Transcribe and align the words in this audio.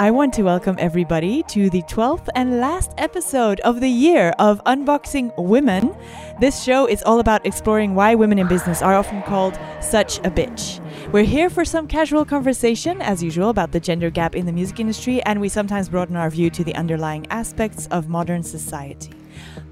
I 0.00 0.10
want 0.10 0.32
to 0.32 0.42
welcome 0.44 0.76
everybody 0.78 1.42
to 1.48 1.68
the 1.68 1.82
12th 1.82 2.30
and 2.34 2.58
last 2.58 2.92
episode 2.96 3.60
of 3.60 3.82
the 3.82 3.90
year 3.90 4.32
of 4.38 4.64
Unboxing 4.64 5.30
Women. 5.36 5.94
This 6.40 6.62
show 6.62 6.86
is 6.86 7.02
all 7.02 7.20
about 7.20 7.44
exploring 7.44 7.94
why 7.94 8.14
women 8.14 8.38
in 8.38 8.48
business 8.48 8.80
are 8.80 8.94
often 8.94 9.22
called 9.24 9.58
such 9.82 10.16
a 10.20 10.30
bitch. 10.30 10.80
We're 11.12 11.24
here 11.24 11.50
for 11.50 11.66
some 11.66 11.86
casual 11.86 12.24
conversation, 12.24 13.02
as 13.02 13.22
usual, 13.22 13.50
about 13.50 13.72
the 13.72 13.80
gender 13.80 14.08
gap 14.08 14.34
in 14.34 14.46
the 14.46 14.52
music 14.52 14.80
industry, 14.80 15.22
and 15.24 15.38
we 15.38 15.50
sometimes 15.50 15.90
broaden 15.90 16.16
our 16.16 16.30
view 16.30 16.48
to 16.48 16.64
the 16.64 16.74
underlying 16.76 17.26
aspects 17.26 17.86
of 17.88 18.08
modern 18.08 18.42
society. 18.42 19.19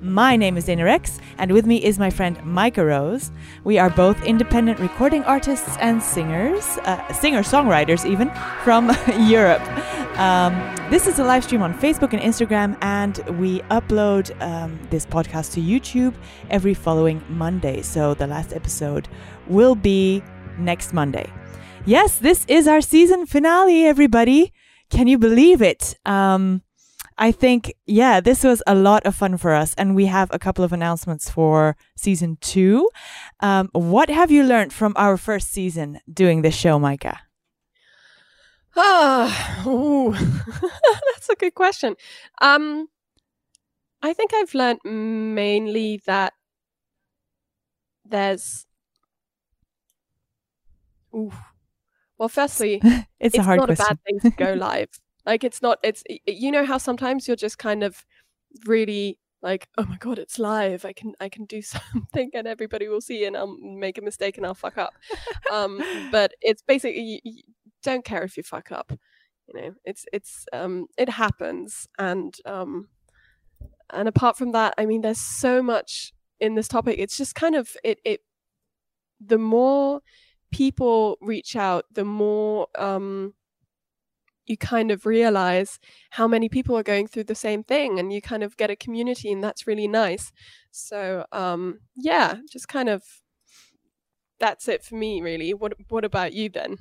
My 0.00 0.36
name 0.36 0.56
is 0.56 0.66
Dana 0.66 0.84
Rex, 0.84 1.18
and 1.38 1.50
with 1.50 1.66
me 1.66 1.82
is 1.82 1.98
my 1.98 2.08
friend 2.08 2.40
Micah 2.44 2.84
Rose. 2.84 3.32
We 3.64 3.78
are 3.78 3.90
both 3.90 4.22
independent 4.24 4.78
recording 4.78 5.24
artists 5.24 5.76
and 5.80 6.00
singers, 6.00 6.78
uh, 6.84 7.12
singer 7.12 7.40
songwriters 7.40 8.08
even, 8.08 8.30
from 8.62 8.92
Europe. 9.28 9.62
Um, 10.16 10.54
this 10.88 11.08
is 11.08 11.18
a 11.18 11.24
live 11.24 11.42
stream 11.42 11.62
on 11.62 11.74
Facebook 11.74 12.12
and 12.12 12.22
Instagram, 12.22 12.78
and 12.80 13.18
we 13.40 13.60
upload 13.70 14.30
um, 14.40 14.78
this 14.90 15.04
podcast 15.04 15.54
to 15.54 15.60
YouTube 15.60 16.14
every 16.48 16.74
following 16.74 17.20
Monday. 17.28 17.82
So 17.82 18.14
the 18.14 18.28
last 18.28 18.52
episode 18.52 19.08
will 19.48 19.74
be 19.74 20.22
next 20.58 20.92
Monday. 20.92 21.28
Yes, 21.86 22.18
this 22.18 22.44
is 22.46 22.68
our 22.68 22.80
season 22.80 23.26
finale, 23.26 23.86
everybody. 23.86 24.52
Can 24.90 25.08
you 25.08 25.18
believe 25.18 25.60
it? 25.60 25.96
Um, 26.06 26.62
I 27.18 27.32
think, 27.32 27.74
yeah, 27.86 28.20
this 28.20 28.44
was 28.44 28.62
a 28.66 28.74
lot 28.74 29.04
of 29.04 29.14
fun 29.14 29.36
for 29.36 29.52
us. 29.52 29.74
And 29.76 29.94
we 29.96 30.06
have 30.06 30.30
a 30.32 30.38
couple 30.38 30.64
of 30.64 30.72
announcements 30.72 31.28
for 31.28 31.76
season 31.96 32.38
two. 32.40 32.88
Um, 33.40 33.68
what 33.72 34.08
have 34.08 34.30
you 34.30 34.44
learned 34.44 34.72
from 34.72 34.92
our 34.96 35.16
first 35.16 35.50
season 35.50 36.00
doing 36.12 36.42
this 36.42 36.54
show, 36.54 36.78
Micah? 36.78 37.20
Ah, 38.80 39.62
oh, 39.66 40.12
that's 41.12 41.28
a 41.28 41.34
good 41.34 41.54
question. 41.54 41.96
Um, 42.40 42.86
I 44.02 44.12
think 44.12 44.32
I've 44.32 44.54
learned 44.54 44.80
mainly 44.84 46.00
that 46.06 46.34
there's. 48.04 48.66
Ooh. 51.12 51.32
Well, 52.18 52.28
firstly, 52.28 52.80
it's, 52.84 53.06
it's 53.20 53.38
a 53.38 53.42
hard 53.42 53.58
not 53.58 53.70
a 53.70 53.74
bad 53.74 53.98
thing 54.04 54.20
to 54.20 54.30
go 54.30 54.52
live. 54.58 54.88
Like 55.28 55.44
it's 55.44 55.62
not 55.62 55.78
it's 55.84 56.02
you 56.26 56.50
know 56.50 56.64
how 56.64 56.78
sometimes 56.78 57.28
you're 57.28 57.36
just 57.36 57.58
kind 57.58 57.82
of 57.84 58.04
really 58.66 59.18
like 59.42 59.68
oh 59.78 59.84
my 59.84 59.96
god 59.98 60.18
it's 60.18 60.38
live. 60.38 60.84
I 60.84 60.92
can 60.92 61.12
i 61.20 61.28
can 61.28 61.44
do 61.44 61.62
something 61.74 62.30
and 62.34 62.48
everybody 62.48 62.88
will 62.88 63.00
see 63.00 63.24
and 63.26 63.36
i'll 63.36 63.56
make 63.58 63.98
a 63.98 64.02
mistake 64.02 64.36
and 64.38 64.46
i'll 64.46 64.54
fuck 64.54 64.78
up. 64.78 64.94
Um 65.52 65.72
but 66.10 66.32
it's 66.40 66.62
basically 66.62 67.02
you, 67.02 67.18
you 67.24 67.42
don't 67.82 68.04
care 68.04 68.24
if 68.24 68.36
you 68.36 68.42
fuck 68.42 68.72
up 68.72 68.90
you 69.46 69.54
know? 69.60 69.74
It's 69.84 70.04
it's 70.12 70.46
um 70.52 70.86
it 70.96 71.08
happens 71.08 71.86
and 71.98 72.34
um 72.44 72.88
and 73.90 74.08
apart 74.08 74.36
from 74.36 74.52
that 74.52 74.74
i 74.78 74.84
mean 74.86 75.00
there's 75.02 75.20
so 75.20 75.62
much 75.62 76.12
in 76.40 76.54
this 76.54 76.68
topic. 76.68 76.96
It's 76.98 77.16
just 77.16 77.34
kind 77.34 77.54
of 77.54 77.76
it 77.84 77.98
it 78.04 78.20
the 79.20 79.38
more 79.38 80.00
people 80.52 81.18
reach 81.20 81.56
out 81.56 81.84
the 81.92 82.04
more 82.04 82.68
um 82.78 83.34
you 84.48 84.56
kind 84.56 84.90
of 84.90 85.06
realize 85.06 85.78
how 86.10 86.26
many 86.28 86.48
people 86.48 86.76
are 86.76 86.82
going 86.82 87.06
through 87.06 87.24
the 87.24 87.34
same 87.34 87.62
thing 87.62 87.98
and 87.98 88.12
you 88.12 88.20
kind 88.20 88.42
of 88.42 88.56
get 88.56 88.70
a 88.70 88.76
community 88.76 89.32
and 89.32 89.42
that's 89.42 89.66
really 89.66 89.88
nice. 89.88 90.32
So 90.70 91.24
um 91.32 91.80
yeah 91.96 92.36
just 92.50 92.68
kind 92.68 92.88
of 92.88 93.02
that's 94.40 94.68
it 94.68 94.82
for 94.84 94.94
me 94.94 95.20
really. 95.20 95.54
What 95.54 95.74
what 95.88 96.04
about 96.04 96.32
you 96.32 96.48
then 96.48 96.78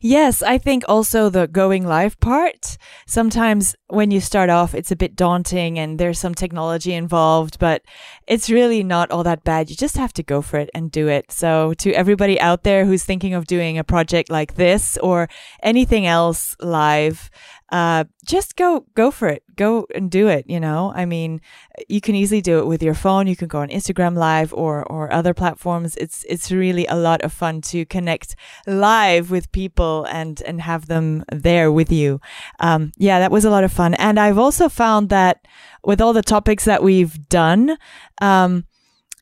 Yes, 0.00 0.42
I 0.42 0.58
think 0.58 0.84
also 0.88 1.28
the 1.28 1.46
going 1.46 1.86
live 1.86 2.18
part. 2.20 2.76
Sometimes 3.06 3.74
when 3.88 4.10
you 4.10 4.20
start 4.20 4.50
off, 4.50 4.74
it's 4.74 4.90
a 4.90 4.96
bit 4.96 5.16
daunting 5.16 5.78
and 5.78 5.98
there's 5.98 6.18
some 6.18 6.34
technology 6.34 6.94
involved, 6.94 7.58
but 7.58 7.82
it's 8.26 8.50
really 8.50 8.82
not 8.82 9.10
all 9.10 9.22
that 9.24 9.44
bad. 9.44 9.70
You 9.70 9.76
just 9.76 9.96
have 9.96 10.12
to 10.14 10.22
go 10.22 10.42
for 10.42 10.58
it 10.58 10.70
and 10.74 10.90
do 10.90 11.08
it. 11.08 11.30
So, 11.30 11.74
to 11.74 11.92
everybody 11.92 12.40
out 12.40 12.62
there 12.62 12.84
who's 12.84 13.04
thinking 13.04 13.34
of 13.34 13.46
doing 13.46 13.78
a 13.78 13.84
project 13.84 14.30
like 14.30 14.54
this 14.54 14.96
or 14.98 15.28
anything 15.62 16.06
else 16.06 16.56
live, 16.60 17.30
uh, 17.72 18.04
just 18.26 18.54
go 18.56 18.84
go 18.94 19.10
for 19.10 19.28
it. 19.28 19.42
Go 19.56 19.86
and 19.94 20.10
do 20.10 20.28
it 20.28 20.44
you 20.46 20.60
know? 20.60 20.92
I 20.94 21.06
mean 21.06 21.40
you 21.88 22.00
can 22.02 22.14
easily 22.14 22.42
do 22.42 22.58
it 22.58 22.66
with 22.66 22.82
your 22.82 22.94
phone. 22.94 23.26
You 23.26 23.34
can 23.34 23.48
go 23.48 23.60
on 23.60 23.70
instagram 23.70 24.14
live 24.14 24.52
or 24.52 24.84
or 24.84 25.10
other 25.10 25.32
platforms. 25.32 25.96
It's 25.96 26.24
it's 26.28 26.52
really 26.52 26.86
a 26.86 26.96
lot 26.96 27.22
of 27.22 27.32
fun 27.32 27.62
to 27.72 27.86
connect 27.86 28.36
live 28.66 29.30
with 29.30 29.50
people 29.52 30.04
and 30.10 30.42
and 30.42 30.60
have 30.60 30.86
them 30.86 31.24
there 31.32 31.72
with 31.72 31.90
you. 31.90 32.20
Um, 32.60 32.92
yeah 32.98 33.18
that 33.20 33.32
was 33.32 33.46
a 33.46 33.50
lot 33.50 33.64
of 33.64 33.72
fun. 33.72 33.94
And 33.94 34.20
i've 34.20 34.38
also 34.38 34.68
found 34.68 35.08
that 35.08 35.46
with 35.82 36.00
all 36.00 36.12
the 36.12 36.22
topics 36.22 36.66
that 36.66 36.82
we've 36.82 37.28
done 37.30 37.78
um, 38.20 38.66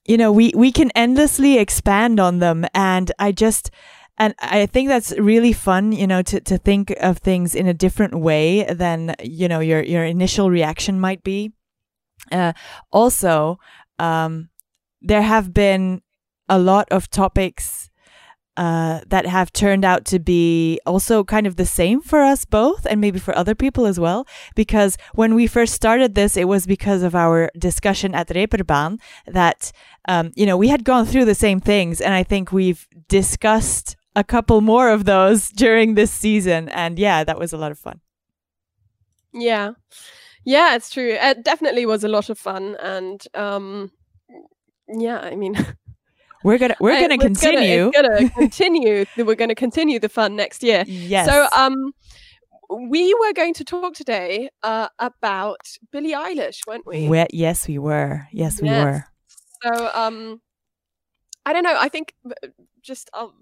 you 0.05 0.17
know 0.17 0.33
we 0.33 0.53
we 0.57 0.73
can 0.73 0.91
endlessly 0.97 1.57
expand 1.59 2.19
on 2.19 2.41
them. 2.41 2.67
And 2.75 3.13
i 3.21 3.31
just 3.31 3.71
and 4.21 4.35
I 4.39 4.67
think 4.67 4.89
that's 4.89 5.13
really 5.19 5.55
fun, 5.55 5.93
you 5.93 6.07
know, 6.07 6.21
to, 6.21 6.41
to 6.41 6.59
think 6.59 6.91
of 7.01 7.17
things 7.19 7.55
in 7.55 7.67
a 7.67 7.73
different 7.73 8.21
way 8.21 8.65
than, 8.65 9.15
you 9.23 9.49
know, 9.49 9.61
your, 9.61 9.83
your 9.83 10.05
initial 10.05 10.51
reaction 10.51 11.01
might 11.01 11.23
be. 11.25 11.53
Uh, 12.31 12.53
also, 12.93 13.59
um, 13.99 14.51
there 15.01 15.23
have 15.23 15.55
been 15.55 16.03
a 16.51 16.59
lot 16.59 16.87
of 16.91 17.09
topics 17.09 17.89
uh, 18.59 19.01
that 19.07 19.25
have 19.25 19.55
turned 19.55 19.87
out 19.87 20.05
to 20.05 20.19
be 20.19 20.79
also 20.85 21.25
kind 21.25 21.47
of 21.47 21.57
the 21.57 21.65
same 21.65 22.03
for 22.03 22.21
us 22.21 22.45
both 22.45 22.87
and 22.91 23.01
maybe 23.01 23.19
for 23.19 23.35
other 23.35 23.55
people 23.55 23.87
as 23.87 23.99
well. 23.99 24.27
Because 24.55 24.99
when 25.15 25.35
we 25.35 25.47
first 25.47 25.73
started 25.73 26.15
this, 26.15 26.37
it 26.37 26.47
was 26.47 26.67
because 26.67 27.03
of 27.03 27.15
our 27.15 27.49
discussion 27.59 28.15
at 28.15 28.29
Reeperbahn 28.29 29.01
that, 29.27 29.73
um, 30.09 30.31
you 30.35 30.45
know, 30.45 30.59
we 30.59 30.69
had 30.69 30.85
gone 30.85 31.07
through 31.07 31.25
the 31.25 31.35
same 31.35 31.59
things. 31.59 32.03
And 32.03 32.13
I 32.13 32.23
think 32.23 32.53
we've 32.53 32.87
discussed 33.09 33.97
a 34.17 34.25
couple 34.25 34.61
more 34.61 34.91
of 34.91 35.05
those 35.05 35.49
during 35.65 35.95
this 35.95 36.11
season. 36.11 36.69
And 36.71 36.99
yeah, 36.99 37.25
that 37.25 37.39
was 37.39 37.53
a 37.53 37.57
lot 37.59 37.71
of 37.71 37.79
fun. 37.79 38.01
Yeah. 39.33 39.73
Yeah, 40.45 40.75
it's 40.75 40.91
true. 40.91 41.17
It 41.21 41.45
definitely 41.45 41.87
was 41.87 42.03
a 42.05 42.09
lot 42.09 42.31
of 42.31 42.39
fun. 42.39 42.77
And 42.83 43.23
um, 43.35 43.93
yeah, 44.89 45.19
I 45.19 45.37
mean, 45.37 45.55
we're 46.45 46.59
gonna 46.59 46.77
we're 46.81 46.99
gonna 46.99 47.19
continue. 47.19 47.91
Gonna, 47.93 48.09
gonna 48.09 48.31
continue. 48.39 49.05
we're 49.19 49.35
gonna 49.35 49.55
continue 49.55 49.99
the 49.99 50.09
fun 50.09 50.37
next 50.37 50.63
year. 50.63 50.85
Yes. 50.87 51.27
So 51.27 51.47
um, 51.55 51.93
we 52.71 53.15
were 53.15 53.33
going 53.35 53.53
to 53.55 53.65
talk 53.65 53.95
today 53.95 54.49
uh, 54.63 54.89
about 54.99 55.61
Billie 55.93 56.13
Eilish, 56.13 56.67
weren't 56.67 56.87
we? 56.87 57.09
we 57.09 57.27
yes, 57.33 57.69
we 57.69 57.79
were. 57.79 58.27
Yes, 58.33 58.63
we 58.63 58.69
yes. 58.69 58.85
were. 58.85 59.05
So 59.63 59.91
um, 59.93 60.41
I 61.45 61.53
don't 61.53 61.65
know. 61.65 61.77
I 61.79 61.91
think 61.91 62.15
just 62.83 63.11
I'll 63.13 63.35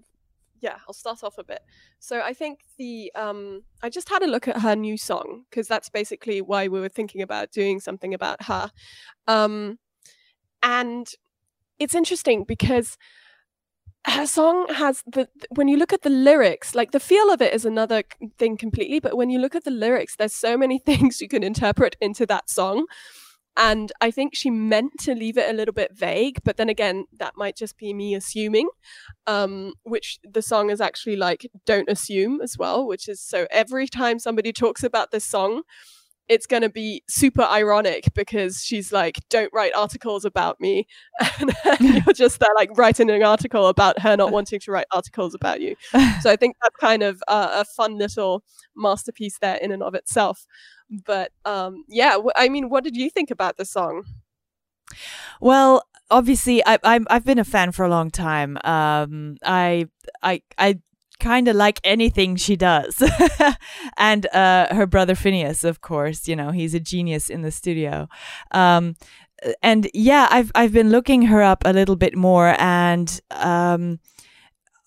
yeah, 0.61 0.77
I'll 0.87 0.93
start 0.93 1.23
off 1.23 1.37
a 1.37 1.43
bit. 1.43 1.61
So 1.99 2.21
I 2.21 2.33
think 2.33 2.59
the 2.77 3.11
um, 3.15 3.63
I 3.81 3.89
just 3.89 4.09
had 4.09 4.23
a 4.23 4.27
look 4.27 4.47
at 4.47 4.61
her 4.61 4.75
new 4.75 4.97
song 4.97 5.43
because 5.49 5.67
that's 5.67 5.89
basically 5.89 6.41
why 6.41 6.67
we 6.67 6.79
were 6.79 6.89
thinking 6.89 7.21
about 7.21 7.51
doing 7.51 7.79
something 7.79 8.13
about 8.13 8.43
her. 8.43 8.71
Um, 9.27 9.79
and 10.61 11.07
it's 11.79 11.95
interesting 11.95 12.43
because 12.43 12.97
her 14.07 14.25
song 14.25 14.67
has 14.69 15.03
the 15.05 15.27
when 15.49 15.67
you 15.67 15.77
look 15.77 15.91
at 15.91 16.03
the 16.03 16.09
lyrics 16.09 16.73
like 16.73 16.91
the 16.91 16.99
feel 16.99 17.31
of 17.31 17.41
it 17.41 17.53
is 17.53 17.65
another 17.65 18.01
thing 18.37 18.55
completely 18.55 18.99
but 18.99 19.17
when 19.17 19.29
you 19.29 19.37
look 19.37 19.55
at 19.55 19.65
the 19.65 19.71
lyrics 19.71 20.15
there's 20.15 20.33
so 20.33 20.57
many 20.57 20.79
things 20.85 21.19
you 21.19 21.27
can 21.27 21.43
interpret 21.43 21.97
into 21.99 22.25
that 22.25 22.49
song 22.49 22.85
and 23.57 23.91
I 23.99 24.11
think 24.11 24.35
she 24.35 24.49
meant 24.49 24.93
to 25.01 25.13
leave 25.13 25.37
it 25.37 25.49
a 25.49 25.53
little 25.53 25.73
bit 25.73 25.91
vague, 25.93 26.39
but 26.43 26.57
then 26.57 26.69
again, 26.69 27.05
that 27.17 27.33
might 27.35 27.57
just 27.57 27.77
be 27.77 27.93
me 27.93 28.15
assuming, 28.15 28.69
um, 29.27 29.73
which 29.83 30.19
the 30.23 30.41
song 30.41 30.69
is 30.69 30.79
actually 30.79 31.17
like, 31.17 31.49
don't 31.65 31.89
assume 31.89 32.39
as 32.41 32.57
well, 32.57 32.87
which 32.87 33.09
is 33.09 33.21
so 33.21 33.47
every 33.51 33.87
time 33.87 34.19
somebody 34.19 34.53
talks 34.53 34.83
about 34.83 35.11
this 35.11 35.25
song, 35.25 35.63
it's 36.29 36.45
going 36.45 36.61
to 36.61 36.69
be 36.69 37.03
super 37.09 37.41
ironic 37.41 38.13
because 38.13 38.63
she's 38.63 38.93
like, 38.93 39.17
don't 39.29 39.51
write 39.51 39.73
articles 39.75 40.23
about 40.23 40.61
me. 40.61 40.87
And 41.39 41.51
you're 42.05 42.13
just 42.13 42.39
there, 42.39 42.49
like, 42.55 42.69
writing 42.77 43.09
an 43.09 43.23
article 43.23 43.67
about 43.67 43.99
her 43.99 44.15
not 44.15 44.31
wanting 44.31 44.59
to 44.59 44.71
write 44.71 44.85
articles 44.91 45.33
about 45.33 45.59
you. 45.59 45.75
So 46.21 46.29
I 46.29 46.35
think 46.35 46.55
that's 46.61 46.75
kind 46.75 47.01
of 47.01 47.23
uh, 47.27 47.49
a 47.53 47.65
fun 47.65 47.97
little 47.97 48.43
masterpiece 48.75 49.37
there 49.39 49.55
in 49.55 49.71
and 49.71 49.81
of 49.81 49.95
itself. 49.95 50.45
But 50.89 51.31
um, 51.45 51.83
yeah, 51.87 52.17
I 52.35 52.49
mean, 52.49 52.69
what 52.69 52.83
did 52.83 52.95
you 52.95 53.09
think 53.09 53.31
about 53.31 53.57
the 53.57 53.65
song? 53.65 54.03
Well, 55.39 55.83
obviously, 56.09 56.65
I, 56.65 56.79
I'm 56.83 57.05
I've 57.09 57.25
been 57.25 57.39
a 57.39 57.43
fan 57.43 57.71
for 57.71 57.85
a 57.85 57.89
long 57.89 58.09
time. 58.09 58.57
Um, 58.63 59.37
I 59.43 59.87
I 60.23 60.41
I 60.57 60.79
kind 61.19 61.47
of 61.47 61.55
like 61.55 61.79
anything 61.83 62.35
she 62.35 62.55
does. 62.55 63.03
and 63.97 64.25
uh, 64.33 64.73
her 64.73 64.87
brother 64.87 65.15
Finneas, 65.15 65.63
of 65.63 65.81
course, 65.81 66.27
you 66.27 66.35
know, 66.35 66.51
he's 66.51 66.73
a 66.73 66.79
genius 66.79 67.29
in 67.29 67.41
the 67.41 67.51
studio. 67.51 68.07
Um, 68.51 68.95
and 69.61 69.89
yeah, 69.93 70.27
I've 70.31 70.51
I've 70.55 70.73
been 70.73 70.89
looking 70.89 71.23
her 71.23 71.41
up 71.41 71.63
a 71.65 71.73
little 71.73 71.95
bit 71.95 72.15
more, 72.15 72.55
and 72.59 73.21
um, 73.31 73.99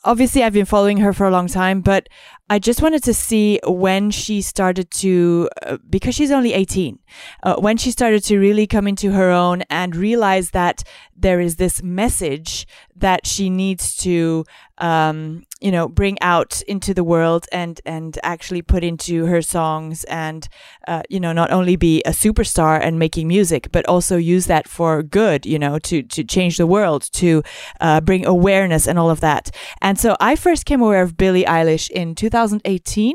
obviously 0.05 0.43
I've 0.43 0.53
been 0.53 0.67
following 0.67 0.99
her 0.99 1.13
for 1.13 1.27
a 1.27 1.31
long 1.31 1.47
time, 1.47 1.81
but 1.81 2.09
I 2.51 2.59
just 2.59 2.83
wanted 2.83 3.03
to 3.05 3.15
see 3.15 3.61
when 3.65 4.11
she 4.11 4.43
started 4.43 4.91
to, 4.93 5.49
uh, 5.65 5.79
because 5.89 6.15
she's 6.15 6.31
only 6.31 6.53
18, 6.53 6.99
uh, 7.43 7.57
when 7.57 7.77
she 7.77 7.91
started 7.91 8.23
to 8.25 8.39
really 8.39 8.67
come 8.67 8.87
into 8.87 9.13
her 9.13 9.31
own 9.31 9.63
and 9.71 9.97
realize 9.97 10.51
that 10.51 10.83
there 11.17 11.41
is 11.41 11.57
this 11.57 11.83
message 11.83 12.67
that 12.97 13.27
she 13.27 13.49
needs 13.49 13.97
to, 13.99 14.45
um, 14.79 15.45
you 15.63 15.71
know, 15.71 15.89
bring 15.89 16.21
out 16.21 16.61
into 16.63 16.93
the 16.93 17.05
world 17.05 17.47
and, 17.53 17.81
and 17.85 18.19
actually 18.23 18.63
put 18.63 18.83
into 18.83 19.27
her 19.27 19.41
songs 19.41 20.05
and, 20.05 20.49
uh, 20.89 21.03
you 21.09 21.21
know, 21.21 21.33
not 21.33 21.51
only 21.51 21.77
be 21.77 22.03
a 22.05 22.11
superstar 22.11 22.81
and 22.83 22.99
making 22.99 23.29
music, 23.29 23.69
but 23.73 23.87
also 23.87 24.17
use 24.17 24.47
that 24.47 24.69
for 24.69 25.03
good, 25.03 25.47
you 25.47 25.59
know, 25.59 25.79
to, 25.79 26.03
to 26.03 26.25
change 26.25 26.57
the 26.57 26.67
world, 26.67 27.09
to 27.13 27.43
uh, 27.81 28.01
bring 28.01 28.27
awareness 28.27 28.87
and 28.87 28.99
all 28.99 29.11
of 29.11 29.21
that. 29.21 29.51
And 29.81 29.99
so 29.99 30.17
I 30.21 30.37
first 30.37 30.67
came 30.67 30.83
aware 30.83 31.03
of 31.03 31.17
Billie 31.17 31.45
Eilish 31.45 31.91
in 31.91 32.15
2018 32.15 33.15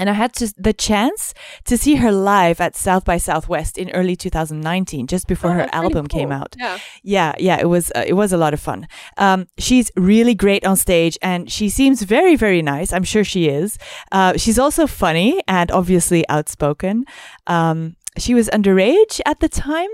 and 0.00 0.10
I 0.10 0.14
had 0.14 0.32
to, 0.34 0.52
the 0.56 0.72
chance 0.72 1.34
to 1.66 1.76
see 1.76 1.94
her 1.96 2.10
live 2.10 2.60
at 2.60 2.74
South 2.76 3.04
by 3.04 3.18
Southwest 3.18 3.78
in 3.78 3.90
early 3.90 4.16
2019, 4.16 5.06
just 5.06 5.26
before 5.28 5.50
Oh, 5.50 5.54
her 5.54 5.68
album 5.72 6.06
came 6.08 6.32
out. 6.32 6.56
Yeah. 6.58 6.78
Yeah, 7.02 7.32
yeah, 7.38 7.58
it 7.60 7.68
was 7.68 7.92
uh, 7.94 8.04
it 8.06 8.14
was 8.14 8.32
a 8.32 8.36
lot 8.36 8.52
of 8.54 8.60
fun. 8.60 8.88
Um, 9.18 9.46
she's 9.58 9.90
really 9.96 10.34
great 10.34 10.64
on 10.66 10.76
stage, 10.76 11.16
and 11.22 11.50
she 11.52 11.68
seems 11.68 12.02
very 12.02 12.34
very 12.36 12.62
nice. 12.62 12.92
I'm 12.92 13.04
sure 13.04 13.24
she 13.24 13.48
is. 13.48 13.78
Uh, 14.10 14.32
she's 14.36 14.58
also 14.58 14.86
funny 14.86 15.40
and 15.46 15.70
obviously 15.70 16.24
outspoken. 16.28 17.04
Um, 17.46 17.96
she 18.18 18.34
was 18.34 18.48
underage 18.50 19.20
at 19.26 19.38
the 19.40 19.48
time, 19.48 19.90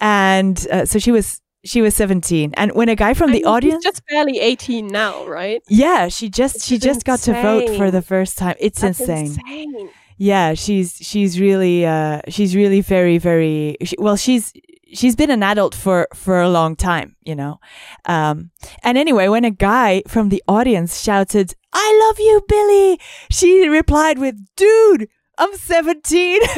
and 0.00 0.66
uh, 0.70 0.84
so 0.86 0.98
she 0.98 1.12
was 1.12 1.40
she 1.64 1.82
was 1.82 1.94
17. 1.94 2.54
And 2.56 2.72
when 2.72 2.88
a 2.88 2.96
guy 2.96 3.14
from 3.14 3.30
I 3.30 3.34
the 3.34 3.44
audience, 3.44 3.84
just 3.84 4.06
barely 4.06 4.38
18 4.40 4.86
now, 4.86 5.26
right? 5.26 5.62
yeah, 5.68 6.08
she 6.08 6.28
just 6.28 6.56
Which 6.56 6.62
she 6.64 6.78
just 6.78 7.04
got 7.04 7.20
to 7.20 7.32
vote 7.32 7.76
for 7.76 7.90
the 7.90 8.02
first 8.02 8.38
time. 8.38 8.56
It's 8.58 8.82
insane. 8.82 9.26
insane. 9.26 9.90
Yeah, 10.16 10.54
she's 10.54 10.96
she's 10.96 11.40
really 11.40 11.86
uh 11.86 12.20
she's 12.28 12.54
really 12.54 12.82
very 12.82 13.16
very 13.16 13.76
she, 13.82 13.96
well 13.98 14.16
she's 14.16 14.52
she's 14.92 15.16
been 15.16 15.30
an 15.30 15.42
adult 15.42 15.74
for 15.74 16.08
for 16.14 16.40
a 16.40 16.48
long 16.50 16.76
time, 16.76 17.16
you 17.24 17.34
know. 17.34 17.58
Um 18.04 18.50
and 18.82 18.98
anyway, 18.98 19.28
when 19.28 19.44
a 19.44 19.50
guy 19.50 20.02
from 20.06 20.28
the 20.28 20.42
audience 20.46 21.00
shouted, 21.00 21.54
"I 21.72 22.06
love 22.06 22.18
you, 22.18 22.42
Billie." 22.46 23.00
She 23.30 23.66
replied 23.68 24.18
with, 24.18 24.36
"Dude, 24.56 25.08
I'm 25.38 25.54
17." 25.56 26.40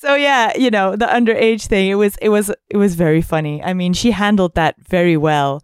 so 0.00 0.14
yeah, 0.14 0.52
you 0.56 0.70
know, 0.70 0.96
the 0.96 1.06
underage 1.06 1.66
thing, 1.66 1.88
it 1.90 1.94
was 1.96 2.16
it 2.22 2.28
was 2.30 2.50
it 2.70 2.76
was 2.76 2.94
very 2.94 3.22
funny. 3.22 3.62
I 3.62 3.72
mean, 3.74 3.92
she 3.92 4.10
handled 4.12 4.54
that 4.54 4.74
very 4.88 5.16
well. 5.16 5.60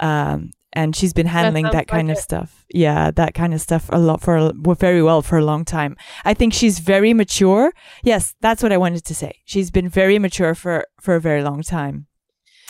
Um 0.00 0.50
and 0.74 0.96
she's 0.96 1.12
been 1.12 1.26
handling 1.26 1.66
sounds 1.66 1.74
that 1.74 1.86
kind 1.86 2.08
like 2.08 2.16
of 2.16 2.20
it. 2.20 2.22
stuff. 2.22 2.64
Yeah, 2.72 3.10
that 3.10 3.34
kind 3.34 3.52
of 3.52 3.60
stuff 3.60 3.90
a 3.92 3.98
lot 3.98 4.22
for 4.22 4.36
a- 4.36 4.74
very 4.74 5.02
well 5.02 5.20
for 5.20 5.36
a 5.38 5.44
long 5.44 5.64
time. 5.66 5.96
I 6.24 6.32
think 6.34 6.54
she's 6.54 6.78
very 6.78 7.12
mature. 7.12 7.72
Yes, 8.02 8.34
that's 8.40 8.62
what 8.62 8.72
I 8.72 8.78
wanted 8.78 9.04
to 9.04 9.14
say. 9.14 9.32
She's 9.44 9.70
been 9.70 9.88
very 9.90 10.18
mature 10.18 10.54
for 10.54 10.86
for 11.00 11.14
a 11.14 11.20
very 11.20 11.42
long 11.42 11.62
time. 11.62 12.06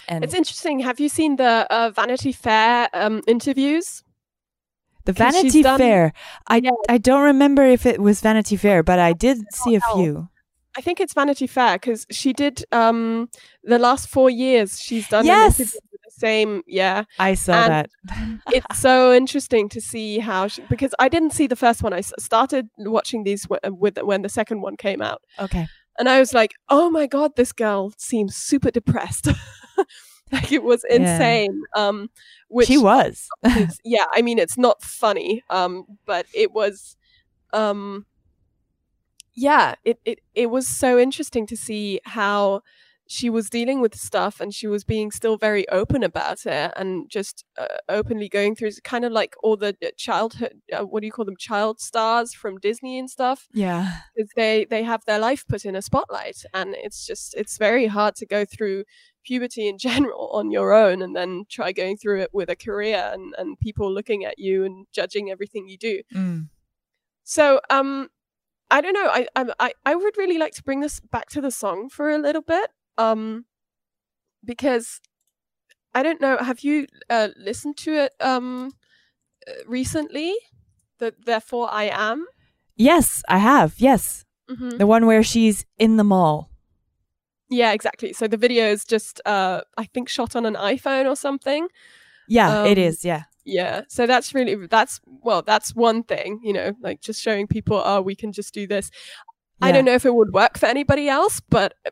And 0.09 0.25
It's 0.25 0.35
interesting. 0.35 0.81
Have 0.81 0.99
you 0.99 1.09
seen 1.09 1.37
the 1.37 1.65
uh, 1.71 1.91
Vanity 1.95 2.33
Fair 2.33 2.89
um, 2.93 3.23
interviews? 3.29 4.03
The 5.05 5.13
Vanity 5.13 5.63
done- 5.63 5.79
Fair. 5.79 6.13
I 6.49 6.57
Yeah. 6.57 6.71
I 6.89 6.99
don't 6.99 7.23
remember 7.23 7.63
if 7.65 7.87
it 7.87 8.01
was 8.01 8.21
Vanity 8.21 8.57
Fair, 8.57 8.83
but 8.83 8.99
I 8.99 9.13
did 9.13 9.39
see 9.55 9.77
a 9.77 9.81
few. 9.95 10.29
I 10.77 10.81
think 10.81 11.01
it's 11.01 11.13
Vanity 11.15 11.47
Fair 11.47 11.75
because 11.75 12.07
she 12.11 12.33
did 12.33 12.65
um, 12.73 13.29
the 13.63 13.79
last 13.79 14.09
four 14.09 14.31
years. 14.31 14.81
She's 14.81 15.09
done 15.09 15.27
Yes. 15.27 15.59
the 15.59 15.71
same. 16.11 16.63
Yeah, 16.67 17.05
I 17.19 17.35
saw 17.35 17.53
And- 17.55 17.73
that. 17.73 17.91
it's 18.53 18.79
so 18.81 19.13
interesting 19.13 19.69
to 19.71 19.81
see 19.81 20.19
how 20.19 20.47
she 20.49 20.63
because 20.71 20.95
I 20.99 21.09
didn't 21.09 21.33
see 21.33 21.47
the 21.47 21.57
first 21.57 21.83
one. 21.83 21.93
I 21.93 22.01
started 22.01 22.69
watching 22.79 23.25
these 23.25 23.43
w- 23.47 23.75
with 23.79 23.99
when 24.03 24.23
the 24.23 24.29
second 24.29 24.61
one 24.63 24.77
came 24.77 25.03
out, 25.03 25.23
Okay. 25.39 25.67
and 25.99 26.09
I 26.09 26.21
was 26.21 26.33
like, 26.33 26.53
"Oh 26.69 26.91
my 26.91 27.07
god, 27.07 27.37
this 27.37 27.53
girl 27.53 27.93
seems 27.99 28.35
super 28.37 28.71
depressed." 28.71 29.29
like 30.33 30.51
it 30.53 30.63
was 30.63 30.85
Yeah. 30.89 30.97
insane. 30.97 31.61
Um, 31.77 32.09
which 32.49 32.69
she 32.69 32.79
was. 32.79 33.29
is- 33.45 33.79
yeah, 33.85 34.05
I 34.15 34.23
mean, 34.23 34.39
it's 34.39 34.57
not 34.59 34.83
funny, 34.83 35.43
um, 35.51 35.85
but 36.07 36.27
it 36.35 36.53
was, 36.53 36.97
um, 37.53 38.07
yeah, 39.35 39.75
it, 39.85 39.99
it 40.05 40.21
it 40.35 40.47
was 40.51 40.67
so 40.67 40.99
interesting 40.99 41.47
to 41.47 41.57
see 41.57 42.01
how 42.05 42.63
she 43.09 43.29
was 43.29 43.51
dealing 43.51 43.81
with 43.83 43.95
stuff 43.95 44.41
and 44.41 44.55
she 44.55 44.67
was 44.67 44.85
being 44.85 45.11
still 45.11 45.37
very 45.37 45.69
open 45.69 46.03
about 46.03 46.47
it 46.47 46.73
and 46.77 47.11
just 47.11 47.45
uh, 47.59 47.67
openly 47.89 48.27
going 48.27 48.55
through 48.55 48.71
kind 48.85 49.05
of 49.05 49.13
like 49.13 49.35
all 49.43 49.57
the 49.57 49.77
uh, 49.85 49.89
childhood 49.99 50.61
uh, 50.73 50.83
what 50.85 51.01
do 51.01 51.07
you 51.07 51.13
call 51.13 51.25
them 51.25 51.37
child 51.37 51.79
stars 51.79 52.33
from 52.33 52.59
disney 52.59 52.99
and 52.99 53.11
stuff 53.11 53.49
yeah. 53.53 53.99
they 54.37 54.65
they 54.65 54.83
have 54.83 55.05
their 55.05 55.19
life 55.19 55.45
put 55.47 55.67
in 55.67 55.77
a 55.77 55.83
spotlight 55.83 56.43
and 56.55 56.75
it's 56.79 57.05
just 57.07 57.35
it's 57.35 57.59
very 57.59 57.87
hard 57.87 58.15
to 58.15 58.25
go 58.25 58.47
through 58.47 58.85
puberty 59.25 59.69
in 59.69 59.77
general 59.89 60.31
on 60.33 60.51
your 60.51 60.73
own 60.73 61.03
and 61.03 61.15
then 61.15 61.45
try 61.51 61.71
going 61.71 61.99
through 61.99 62.21
it 62.23 62.31
with 62.33 62.49
a 62.49 62.57
career 62.57 63.11
and, 63.13 63.35
and 63.37 63.59
people 63.59 63.93
looking 63.93 64.25
at 64.25 64.39
you 64.39 64.65
and 64.65 64.87
judging 64.93 65.31
everything 65.31 65.69
you 65.69 65.77
do 65.77 66.01
Mm. 66.15 66.49
so 67.25 67.61
um 67.69 68.09
i 68.73 68.81
don't 68.81 68.95
know 68.95 69.09
I, 69.19 69.27
I 69.67 69.73
i 69.87 69.95
would 69.95 70.17
really 70.17 70.39
like 70.39 70.55
to 70.55 70.63
bring 70.63 70.81
this 70.81 70.99
back 71.01 71.29
to 71.35 71.41
the 71.41 71.51
song 71.51 71.89
for 71.89 72.11
a 72.11 72.19
little 72.19 72.43
bit 72.43 72.69
um 72.99 73.45
because 74.45 75.01
i 75.95 76.03
don't 76.03 76.21
know 76.21 76.37
have 76.39 76.61
you 76.61 76.87
uh 77.11 77.29
listened 77.37 77.77
to 77.85 77.91
it 78.05 78.13
um 78.21 78.73
uh, 79.49 79.53
recently 79.67 80.35
the 80.99 81.15
therefore 81.25 81.69
i 81.71 81.85
am 82.11 82.27
Yes, 82.75 83.23
I 83.29 83.39
have. 83.39 83.75
Yes. 83.79 84.25
Mhm. 84.49 84.79
The 84.79 84.87
one 84.87 85.05
where 85.07 85.23
she's 85.23 85.67
in 85.79 85.99
the 85.99 86.05
mall. 86.05 86.49
Yeah, 87.51 87.73
exactly. 87.73 88.15
So 88.15 88.27
the 88.27 88.39
video 88.39 88.65
is 88.67 88.87
just, 88.87 89.21
uh, 89.27 89.61
I 89.77 89.85
think, 89.93 90.09
shot 90.09 90.35
on 90.35 90.47
an 90.47 90.55
iPhone 90.55 91.05
or 91.07 91.15
something. 91.15 91.69
Yeah, 92.27 92.65
it 92.65 92.79
Um, 92.79 92.85
is. 92.89 93.05
Yeah. 93.05 93.25
Yeah. 93.45 93.83
So 93.89 94.07
that's 94.07 94.35
really 94.35 94.67
that's 94.67 95.01
well, 95.07 95.43
that's 95.43 95.75
one 95.75 96.05
thing. 96.05 96.41
You 96.43 96.53
know, 96.53 96.73
like 96.81 97.01
just 97.01 97.21
showing 97.21 97.47
people, 97.47 97.83
oh, 97.85 98.01
we 98.01 98.15
can 98.15 98.33
just 98.33 98.55
do 98.55 98.67
this. 98.67 98.91
I 99.61 99.71
don't 99.73 99.85
know 99.85 99.95
if 99.95 100.05
it 100.05 100.15
would 100.15 100.33
work 100.33 100.59
for 100.59 100.67
anybody 100.67 101.09
else, 101.09 101.41
but 101.41 101.75
uh, 101.87 101.91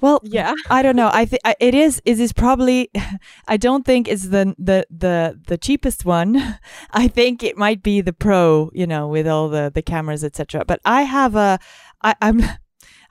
Well, 0.00 0.20
yeah, 0.24 0.54
I 0.70 0.82
don't 0.82 0.96
know. 0.96 1.10
I 1.12 1.24
think 1.24 1.42
it 1.60 1.74
is. 1.74 2.02
It 2.04 2.20
is 2.20 2.32
probably. 2.32 2.90
I 3.48 3.56
don't 3.56 3.84
think 3.84 4.08
it's 4.08 4.28
the 4.28 4.54
the 4.58 4.86
the 4.90 5.40
the 5.46 5.58
cheapest 5.58 6.04
one. 6.04 6.58
I 6.92 7.08
think 7.08 7.42
it 7.42 7.56
might 7.56 7.82
be 7.82 8.00
the 8.00 8.12
pro. 8.12 8.70
You 8.74 8.86
know, 8.86 9.08
with 9.08 9.26
all 9.28 9.48
the 9.48 9.70
the 9.74 9.82
cameras, 9.82 10.24
etc. 10.24 10.64
But 10.66 10.80
I 10.84 11.02
have 11.02 11.36
a. 11.36 11.58
I, 12.02 12.14
I'm. 12.20 12.42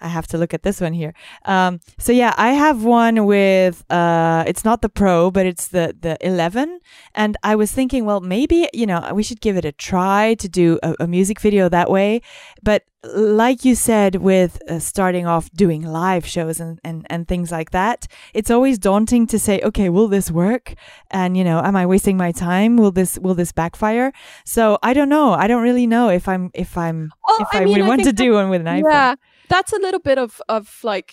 I 0.03 0.07
have 0.10 0.27
to 0.27 0.38
look 0.38 0.53
at 0.53 0.63
this 0.63 0.81
one 0.81 0.93
here. 0.93 1.13
Um, 1.45 1.79
so 1.98 2.12
yeah, 2.12 2.33
I 2.38 2.53
have 2.53 2.83
one 2.83 3.25
with. 3.25 3.83
Uh, 3.89 4.43
it's 4.48 4.65
not 4.65 4.81
the 4.81 4.89
pro, 4.89 5.31
but 5.31 5.45
it's 5.45 5.67
the 5.69 5.95
the 6.00 6.17
11. 6.25 6.79
And 7.15 7.38
I 7.43 7.55
was 7.55 7.72
thinking, 7.72 8.05
well, 8.05 8.22
maybe 8.22 8.69
you 8.74 8.86
know 8.86 9.12
we 9.13 9.24
should 9.24 9.41
give 9.41 9.57
it 9.57 9.65
a 9.65 9.72
try 9.72 10.36
to 10.36 10.50
do 10.50 10.79
a, 10.83 10.95
a 11.01 11.07
music 11.07 11.39
video 11.39 11.69
that 11.69 11.89
way. 11.89 12.22
But 12.62 12.83
like 13.03 13.65
you 13.65 13.75
said, 13.75 14.15
with 14.15 14.62
uh, 14.69 14.79
starting 14.79 15.27
off 15.27 15.51
doing 15.51 15.81
live 15.81 16.25
shows 16.25 16.60
and, 16.60 16.79
and, 16.83 17.05
and 17.10 17.27
things 17.27 17.51
like 17.51 17.72
that, 17.72 18.07
it's 18.33 18.50
always 18.50 18.79
daunting 18.79 19.27
to 19.27 19.38
say, 19.38 19.60
okay, 19.62 19.89
will 19.89 20.07
this 20.07 20.31
work? 20.31 20.75
And 21.12 21.36
you 21.36 21.43
know, 21.43 21.60
am 21.60 21.75
I 21.75 21.86
wasting 21.86 22.15
my 22.17 22.31
time? 22.31 22.77
Will 22.77 22.91
this 22.91 23.19
will 23.19 23.36
this 23.36 23.51
backfire? 23.51 24.13
So 24.45 24.79
I 24.81 24.93
don't 24.93 25.10
know. 25.10 25.33
I 25.33 25.48
don't 25.48 25.63
really 25.63 25.88
know 25.88 26.10
if 26.10 26.27
I'm 26.27 26.50
if 26.53 26.77
I'm 26.77 27.12
well, 27.27 27.38
if 27.41 27.48
I, 27.53 27.65
would 27.65 27.88
want 27.88 28.03
to 28.03 28.13
do 28.13 28.33
one 28.33 28.50
with 28.50 28.62
an 28.62 28.67
iPhone. 28.67 28.91
Yeah, 28.91 29.15
that's 29.53 29.74
a 29.74 29.79
little 29.86 30.00
bit 30.10 30.17
of 30.17 30.41
of 30.50 30.65
like 30.83 31.10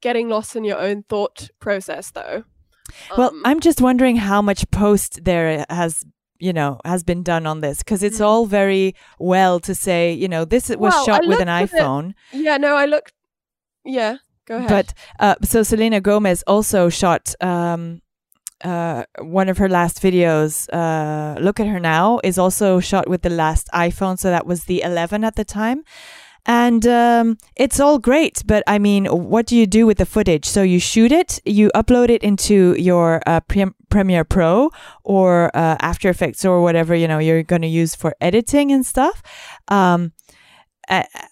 getting 0.00 0.28
lost 0.28 0.56
in 0.56 0.64
your 0.64 0.78
own 0.88 1.04
thought 1.10 1.38
process, 1.60 2.10
though. 2.12 2.44
Well, 3.18 3.30
Um, 3.30 3.42
I'm 3.48 3.60
just 3.60 3.80
wondering 3.80 4.16
how 4.30 4.40
much 4.42 4.62
post 4.70 5.24
there 5.24 5.64
has 5.70 6.04
you 6.38 6.52
know 6.52 6.78
has 6.84 7.02
been 7.10 7.22
done 7.22 7.46
on 7.52 7.60
this 7.60 7.78
because 7.82 8.02
it's 8.06 8.20
Mm. 8.20 8.26
all 8.28 8.46
very 8.46 8.94
well 9.18 9.58
to 9.60 9.74
say 9.74 10.00
you 10.22 10.28
know 10.28 10.44
this 10.44 10.68
was 10.68 10.78
Well, 10.78 11.04
shot 11.06 11.22
with 11.26 11.40
an 11.40 11.48
at 11.48 11.62
it- 11.64 11.70
iPhone. 11.70 12.12
yeah. 12.32 12.56
No, 12.58 12.76
I 12.82 12.86
looked. 12.86 13.12
Yeah, 13.84 14.16
go 14.46 14.56
ahead. 14.56 14.68
But 14.68 14.88
uh, 15.24 15.34
so 15.42 15.62
Selena 15.62 16.00
Gomez 16.00 16.42
also 16.46 16.88
shot 16.90 17.34
um, 17.40 18.00
uh, 18.64 19.04
one 19.20 19.48
of 19.52 19.58
her 19.58 19.68
last 19.68 20.02
videos. 20.02 20.52
Uh, 20.72 21.38
Look 21.46 21.60
at 21.60 21.66
her 21.74 21.80
now 21.80 22.20
is 22.24 22.38
also 22.38 22.80
shot 22.80 23.08
with 23.08 23.22
the 23.22 23.30
last 23.44 23.68
iPhone, 23.74 24.16
so 24.18 24.28
that 24.30 24.46
was 24.46 24.64
the 24.64 24.82
11 24.82 25.24
at 25.24 25.36
the 25.36 25.44
time. 25.44 25.82
And 26.46 26.86
um, 26.86 27.38
it's 27.56 27.80
all 27.80 27.98
great, 27.98 28.42
but 28.46 28.62
I 28.68 28.78
mean, 28.78 29.06
what 29.06 29.46
do 29.46 29.56
you 29.56 29.66
do 29.66 29.84
with 29.84 29.98
the 29.98 30.06
footage? 30.06 30.44
So 30.44 30.62
you 30.62 30.78
shoot 30.78 31.10
it, 31.10 31.40
you 31.44 31.70
upload 31.74 32.08
it 32.08 32.22
into 32.22 32.76
your 32.78 33.20
uh, 33.26 33.40
Prem- 33.40 33.74
Premiere 33.90 34.24
Pro 34.24 34.70
or 35.02 35.50
uh, 35.54 35.76
After 35.80 36.08
Effects 36.08 36.44
or 36.44 36.62
whatever 36.62 36.94
you 36.94 37.08
know 37.08 37.18
you're 37.18 37.42
going 37.42 37.62
to 37.62 37.68
use 37.68 37.96
for 37.96 38.14
editing 38.20 38.70
and 38.70 38.86
stuff. 38.86 39.22
Um, 39.66 40.12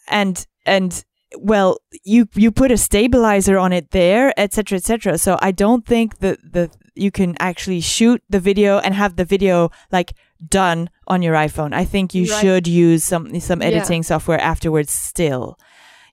and 0.09 0.47
and 0.67 1.05
well, 1.39 1.79
you 2.05 2.29
you 2.35 2.51
put 2.51 2.71
a 2.71 2.77
stabilizer 2.77 3.59
on 3.59 3.73
it 3.73 3.91
there, 3.91 4.33
etc., 4.37 4.77
etc. 4.77 5.19
So 5.19 5.39
I 5.41 5.53
don't 5.53 5.87
think 5.87 6.19
that 6.19 6.39
the 6.53 6.71
you 6.95 7.11
can 7.11 7.35
actually 7.41 7.81
shoot 7.81 8.23
the 8.31 8.41
video 8.41 8.79
and 8.79 8.95
have 8.95 9.17
the 9.17 9.25
video 9.25 9.71
like 9.93 10.13
done 10.49 10.91
on 11.07 11.23
your 11.23 11.35
iPhone. 11.35 11.73
I 11.75 11.85
think 11.85 12.15
you 12.15 12.27
Right. 12.27 12.41
should 12.41 12.67
use 12.67 13.05
some 13.05 13.39
some 13.41 13.61
Yeah. 13.61 13.69
editing 13.69 14.03
software 14.03 14.41
afterwards. 14.41 14.93
Still, 14.93 15.57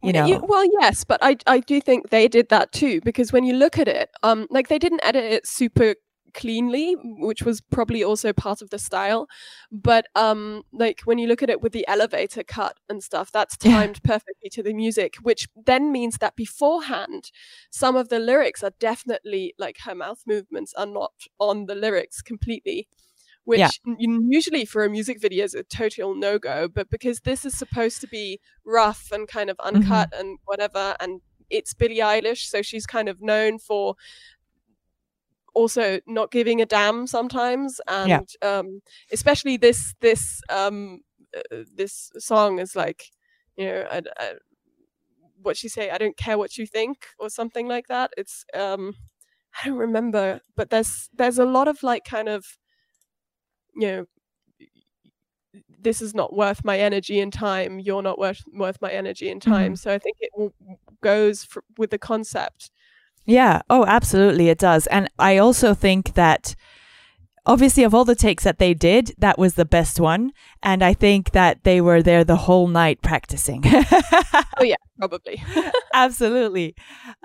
you 0.04 0.14
know. 0.14 0.40
well, 0.48 0.66
yes, 0.80 1.04
but 1.04 1.20
I 1.22 1.38
I 1.48 1.60
do 1.60 1.80
think 1.82 2.10
they 2.10 2.28
did 2.28 2.50
that 2.50 2.72
too 2.72 3.02
because 3.04 3.32
when 3.34 3.44
you 3.44 3.54
look 3.54 3.78
at 3.78 3.88
it, 3.88 4.10
um, 4.24 4.48
like 4.50 4.68
they 4.68 4.80
didn't 4.80 5.02
edit 5.04 5.24
it 5.26 5.48
super 5.48 5.96
cleanly, 6.34 6.96
which 7.04 7.44
was 7.44 7.62
probably 7.62 8.04
also 8.04 8.34
part 8.34 8.62
of 8.62 8.70
the 8.70 8.80
style. 8.80 9.28
But 9.72 10.08
um, 10.16 10.64
like 10.72 11.02
when 11.06 11.18
you 11.18 11.28
look 11.28 11.44
at 11.44 11.50
it 11.50 11.62
with 11.62 11.74
the 11.74 11.88
elevator 11.88 12.44
cut 12.44 12.78
and 12.90 13.04
stuff, 13.04 13.32
that's 13.32 13.58
Yeah. 13.62 13.74
timed 13.74 14.04
perfectly 14.04 14.50
to 14.52 14.64
the 14.64 14.74
music, 14.74 15.16
which 15.22 15.48
then 15.56 15.92
means 15.92 16.18
that 16.18 16.36
beforehand, 16.36 17.32
some 17.70 17.96
of 17.96 18.10
the 18.10 18.20
lyrics 18.20 18.64
are 18.64 18.74
definitely 18.80 19.54
like 19.58 19.78
her 19.86 19.96
mouth 19.96 20.24
movements 20.26 20.74
are 20.76 20.86
not 20.86 21.14
on 21.40 21.66
the 21.68 21.76
lyrics 21.76 22.22
completely. 22.22 22.88
Which 23.44 23.60
Yeah. 23.60 23.70
usually 24.30 24.66
for 24.66 24.84
a 24.84 24.90
music 24.90 25.20
video 25.20 25.44
is 25.46 25.56
a 25.56 25.64
total 25.64 26.14
no 26.14 26.38
go, 26.38 26.68
but 26.68 26.90
because 26.92 27.22
this 27.22 27.44
is 27.44 27.58
supposed 27.58 28.00
to 28.02 28.08
be 28.08 28.40
rough 28.66 29.12
and 29.12 29.28
kind 29.28 29.50
of 29.50 29.60
uncut 29.60 30.10
and 30.14 30.38
whatever, 30.46 30.96
and 31.00 31.22
it's 31.50 31.74
Billie 31.74 31.98
Eilish, 31.98 32.46
so 32.48 32.62
she's 32.62 32.86
kind 32.86 33.10
of 33.10 33.20
known 33.20 33.58
for 33.58 33.96
also 35.54 36.00
not 36.08 36.32
giving 36.32 36.62
a 36.62 36.66
damn 36.66 37.08
sometimes, 37.08 37.82
and 37.88 38.10
Yeah. 38.10 38.22
um, 38.42 38.82
especially 39.12 39.58
this 39.58 39.94
this 40.02 40.42
um 40.50 41.02
uh, 41.36 41.64
this 41.76 42.12
song 42.18 42.60
is 42.60 42.76
like 42.76 43.06
you 43.58 43.66
know 43.66 43.88
I, 43.92 44.02
I, 44.18 44.34
what 45.42 45.58
she 45.58 45.68
say 45.70 45.90
I 45.90 45.98
don't 45.98 46.18
care 46.18 46.38
what 46.38 46.58
you 46.58 46.66
think 46.68 47.08
or 47.20 47.30
something 47.30 47.68
like 47.68 47.88
that. 47.88 48.12
It's 48.18 48.46
um 48.54 48.96
I 49.64 49.68
don't 49.68 49.78
remember, 49.78 50.42
but 50.56 50.70
there's 50.70 51.10
there's 51.14 51.40
a 51.40 51.46
lot 51.46 51.68
of 51.68 51.84
like 51.84 52.06
kind 52.06 52.30
of 52.30 52.46
you 53.76 53.88
know 53.88 54.06
this 55.80 56.02
is 56.02 56.14
not 56.14 56.34
worth 56.36 56.64
my 56.64 56.80
energy 56.80 57.20
and 57.20 57.34
time 57.34 57.80
you're 57.80 58.02
not 58.02 58.18
worth 58.18 58.42
worth 58.54 58.82
my 58.82 58.92
energy 58.92 59.30
and 59.30 59.42
time 59.42 59.76
so 59.76 59.92
i 59.94 59.98
think 60.00 60.16
it 60.22 60.32
w- 60.34 60.54
goes 61.02 61.44
fr- 61.44 61.60
with 61.78 61.90
the 61.90 61.98
concept 61.98 62.72
Yeah. 63.26 63.62
Oh, 63.70 63.86
absolutely, 63.86 64.50
it 64.50 64.58
does. 64.58 64.88
And 64.88 65.10
I 65.20 65.38
also 65.38 65.74
think 65.74 66.14
that 66.16 66.56
obviously, 67.46 67.84
of 67.84 67.94
all 67.94 68.06
the 68.06 68.16
takes 68.16 68.44
that 68.44 68.60
they 68.60 68.74
did, 68.74 69.14
that 69.18 69.40
was 69.40 69.56
the 69.56 69.66
best 69.66 70.00
one. 70.00 70.32
And 70.62 70.84
I 70.84 70.94
think 70.94 71.32
that 71.32 71.64
they 71.64 71.82
were 71.82 72.02
there 72.02 72.24
the 72.24 72.36
whole 72.36 72.68
night 72.68 73.02
practicing. 73.02 73.64
oh 73.66 74.64
yeah 74.64 74.76
probably 75.02 75.44
absolutely. 75.94 76.76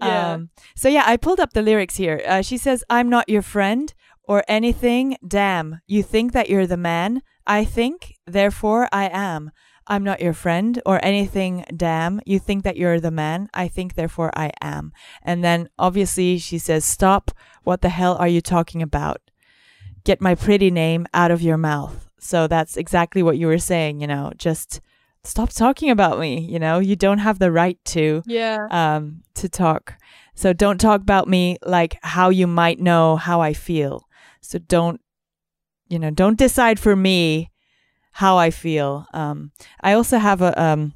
Yeah. 0.00 0.32
Um, 0.32 0.50
so 0.74 0.88
yeah, 0.88 1.04
I 1.06 1.16
pulled 1.16 1.40
up 1.40 1.52
the 1.52 1.62
lyrics 1.62 1.96
here. 1.96 2.22
Uh, 2.26 2.42
she 2.42 2.56
says, 2.56 2.82
"I'm 2.88 3.08
not 3.10 3.28
your 3.28 3.42
friend 3.42 3.92
or 4.24 4.42
anything. 4.48 5.16
Damn, 5.26 5.80
you 5.86 6.02
think 6.02 6.32
that 6.32 6.48
you're 6.48 6.66
the 6.66 6.76
man. 6.76 7.22
I 7.46 7.64
think, 7.64 8.14
therefore 8.26 8.88
I 8.92 9.10
am." 9.12 9.50
I'm 9.88 10.05
not 10.05 10.21
your 10.21 10.33
friend 10.33 10.81
or 10.85 11.05
anything, 11.05 11.64
damn. 11.76 12.21
You 12.26 12.38
think 12.38 12.64
that 12.64 12.76
you're 12.76 13.00
the 13.00 13.11
man. 13.11 13.49
I 13.55 13.69
think, 13.69 13.95
therefore, 13.95 14.31
I 14.37 14.50
am. 14.61 14.93
And 15.23 15.45
then 15.45 15.69
obviously 15.78 16.38
she 16.38 16.59
says, 16.59 16.85
Stop. 16.85 17.31
What 17.62 17.83
the 17.83 17.88
hell 17.88 18.16
are 18.16 18.28
you 18.28 18.40
talking 18.40 18.83
about? 18.83 19.21
Get 20.05 20.21
my 20.21 20.35
pretty 20.35 20.71
name 20.71 21.07
out 21.14 21.31
of 21.31 21.43
your 21.43 21.57
mouth. 21.57 22.09
So 22.19 22.47
that's 22.47 22.76
exactly 22.76 23.23
what 23.23 23.38
you 23.38 23.47
were 23.47 23.59
saying, 23.59 24.00
you 24.00 24.07
know, 24.07 24.33
just 24.37 24.81
stop 25.23 25.50
talking 25.50 25.90
about 25.90 26.19
me. 26.19 26.40
You 26.40 26.59
know, 26.59 26.78
you 26.78 26.97
don't 26.97 27.19
have 27.19 27.38
the 27.38 27.52
right 27.52 27.78
to 27.87 28.23
yeah 28.26 28.66
um, 28.71 29.23
to 29.35 29.49
talk. 29.49 29.95
So 30.35 30.52
don't 30.52 30.81
talk 30.81 31.00
about 31.00 31.28
me 31.28 31.57
like 31.64 31.99
how 32.02 32.31
you 32.31 32.47
might 32.47 32.78
know 32.81 33.16
how 33.16 33.40
I 33.40 33.52
feel. 33.52 34.09
So 34.40 34.59
don't, 34.59 35.00
you 35.88 35.99
know, 35.99 36.11
don't 36.11 36.38
decide 36.38 36.78
for 36.78 36.95
me 36.95 37.50
how 38.23 38.37
I 38.46 38.50
feel. 38.50 39.06
Um, 39.14 39.52
I 39.82 39.92
also 39.94 40.18
have 40.18 40.40
a 40.42 40.52
um, 40.61 40.92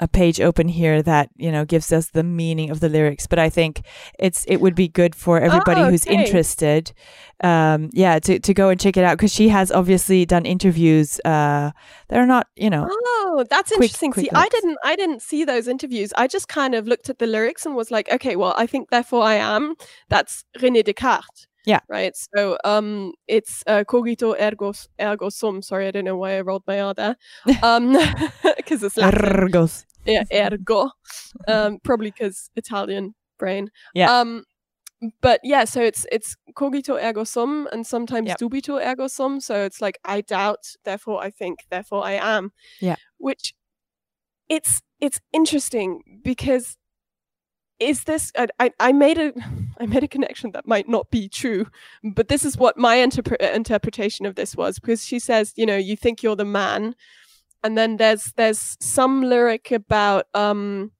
a 0.00 0.08
page 0.08 0.40
open 0.40 0.66
here 0.66 1.02
that 1.02 1.28
you 1.36 1.52
know 1.52 1.64
gives 1.64 1.92
us 1.92 2.10
the 2.10 2.24
meaning 2.24 2.68
of 2.70 2.80
the 2.80 2.88
lyrics, 2.88 3.26
but 3.28 3.38
I 3.38 3.48
think 3.48 3.82
it's 4.18 4.44
it 4.48 4.56
would 4.60 4.74
be 4.74 4.88
good 4.88 5.14
for 5.14 5.38
everybody 5.40 5.82
Oh, 5.82 5.90
who's 5.90 6.04
interested, 6.06 6.92
um, 7.44 7.90
yeah, 7.92 8.18
to 8.18 8.40
to 8.40 8.52
go 8.54 8.70
and 8.70 8.80
check 8.80 8.96
it 8.96 9.04
out 9.04 9.16
because 9.18 9.32
she 9.32 9.50
has 9.50 9.70
obviously 9.70 10.26
done 10.26 10.46
interviews. 10.46 11.20
Uh, 11.24 11.70
they're 12.08 12.26
not, 12.26 12.48
you 12.56 12.70
know, 12.70 12.88
oh 12.90 13.44
that's 13.48 13.70
Quick- 13.70 13.82
interesting. 13.90 14.12
quick 14.12 14.26
see 14.26 14.30
i 14.34 14.48
didn't 14.48 14.78
i 14.84 14.96
didn't 14.96 15.22
see 15.22 15.44
those 15.44 15.68
interviews. 15.68 16.12
I 16.16 16.26
just 16.26 16.48
kind 16.48 16.74
of 16.74 16.88
looked 16.88 17.08
at 17.08 17.18
the 17.18 17.26
lyrics 17.28 17.64
and 17.66 17.76
was 17.76 17.90
like 17.92 18.10
okay 18.10 18.34
well 18.36 18.54
i 18.56 18.66
think 18.66 18.90
therefore 18.90 19.22
i 19.22 19.34
am. 19.34 19.74
That's 20.08 20.44
rené 20.58 20.82
descartes 20.82 21.46
Yeah. 21.66 21.80
right 21.88 22.14
so 22.14 22.58
um 22.64 23.12
it's 23.26 23.62
uh, 23.66 23.84
cogito 23.84 24.34
ergo 24.38 24.72
ergo 25.00 25.28
sum 25.30 25.62
sorry 25.62 25.86
i 25.88 25.90
don't 25.90 26.04
know 26.04 26.16
why 26.16 26.36
i 26.36 26.40
rolled 26.42 26.62
my 26.66 26.80
r 26.80 26.92
there 26.94 27.16
um 27.62 27.92
because 28.56 28.82
it's 28.82 28.96
Latin. 28.96 29.20
ergos. 29.20 29.84
yeah, 30.06 30.24
ergo. 30.32 30.90
Um, 31.48 31.78
probably 31.82 32.10
because 32.10 32.50
Italian 32.56 33.14
brain. 33.38 33.70
Yeah. 33.94 34.10
Um, 34.20 34.44
but 35.22 35.40
yeah, 35.42 35.64
so 35.64 35.80
it's 35.82 36.06
it's 36.12 36.36
cogito 36.54 36.96
ergo 37.02 37.24
sum, 37.24 37.68
and 37.72 37.86
sometimes 37.86 38.28
Yep. 38.28 38.38
dubito 38.38 38.78
ergo 38.80 39.06
sum. 39.08 39.40
So 39.40 39.64
it's 39.64 39.80
like 39.80 39.98
I 40.04 40.20
doubt, 40.22 40.76
therefore 40.84 41.22
I 41.24 41.30
think, 41.30 41.60
therefore 41.70 42.04
I 42.04 42.12
am. 42.20 42.52
Yeah. 42.80 42.96
Which 43.18 43.54
it's 44.48 44.80
it's 45.00 45.20
interesting 45.32 46.00
because 46.22 46.76
is 47.80 48.04
this 48.04 48.32
I, 48.36 48.46
I, 48.60 48.70
I 48.80 48.92
made 48.92 49.18
a 49.18 49.32
I 49.80 49.86
made 49.86 50.04
a 50.04 50.08
connection 50.08 50.52
that 50.52 50.66
might 50.66 50.88
not 50.88 51.10
be 51.10 51.28
true, 51.28 51.66
but 52.02 52.28
this 52.28 52.44
is 52.44 52.56
what 52.56 52.76
my 52.76 52.96
interpre- 52.96 53.54
interpretation 53.54 54.24
of 54.24 54.36
this 54.36 54.56
was 54.56 54.78
because 54.78 55.04
she 55.04 55.18
says, 55.18 55.52
you 55.56 55.66
know, 55.66 55.76
you 55.76 55.96
think 55.96 56.22
you're 56.22 56.36
the 56.36 56.44
man, 56.44 56.94
and 57.64 57.76
then 57.76 57.96
there's 57.96 58.32
there's 58.36 58.76
some 58.80 59.22
lyric 59.22 59.72
about 59.72 60.26
um 60.34 60.92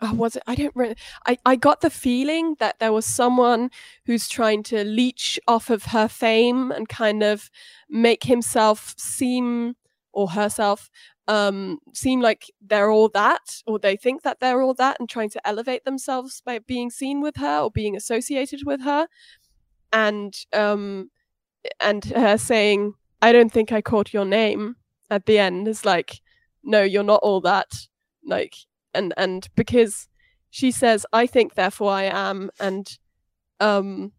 oh, 0.00 0.14
was 0.14 0.36
it 0.36 0.42
i 0.46 0.54
don't 0.54 0.74
re- 0.74 0.94
I, 1.26 1.36
I 1.44 1.56
got 1.56 1.82
the 1.82 1.90
feeling 1.90 2.56
that 2.60 2.78
there 2.78 2.92
was 2.92 3.04
someone 3.04 3.70
who's 4.06 4.28
trying 4.28 4.62
to 4.64 4.84
leech 4.84 5.38
off 5.46 5.68
of 5.68 5.86
her 5.86 6.08
fame 6.08 6.70
and 6.70 6.88
kind 6.88 7.22
of 7.22 7.50
make 7.90 8.24
himself 8.24 8.94
seem 8.96 9.74
or 10.12 10.30
herself 10.30 10.90
um 11.30 11.78
seem 11.94 12.20
like 12.20 12.50
they're 12.60 12.90
all 12.90 13.08
that 13.08 13.62
or 13.64 13.78
they 13.78 13.96
think 13.96 14.22
that 14.22 14.40
they're 14.40 14.60
all 14.60 14.74
that 14.74 14.96
and 14.98 15.08
trying 15.08 15.30
to 15.30 15.46
elevate 15.46 15.84
themselves 15.84 16.42
by 16.44 16.58
being 16.58 16.90
seen 16.90 17.20
with 17.20 17.36
her 17.36 17.60
or 17.60 17.70
being 17.70 17.94
associated 17.94 18.62
with 18.66 18.82
her. 18.82 19.06
And 19.92 20.34
um 20.52 21.10
and 21.78 22.04
her 22.06 22.36
saying 22.36 22.94
i 23.22 23.30
don't 23.32 23.52
think 23.52 23.70
i 23.70 23.80
caught 23.80 24.12
your 24.12 24.24
name 24.24 24.76
at 25.08 25.26
the 25.26 25.38
end 25.38 25.68
is 25.68 25.84
like 25.84 26.20
no 26.64 26.82
you're 26.82 27.04
not 27.04 27.20
all 27.22 27.40
that. 27.42 27.70
Like 28.24 28.56
and 28.92 29.14
and 29.16 29.48
because 29.54 30.08
she 30.50 30.72
says 30.72 31.06
i 31.12 31.26
think 31.26 31.54
therefore 31.54 31.92
i 31.92 32.04
am 32.04 32.50
and 32.58 32.98
um 33.60 34.10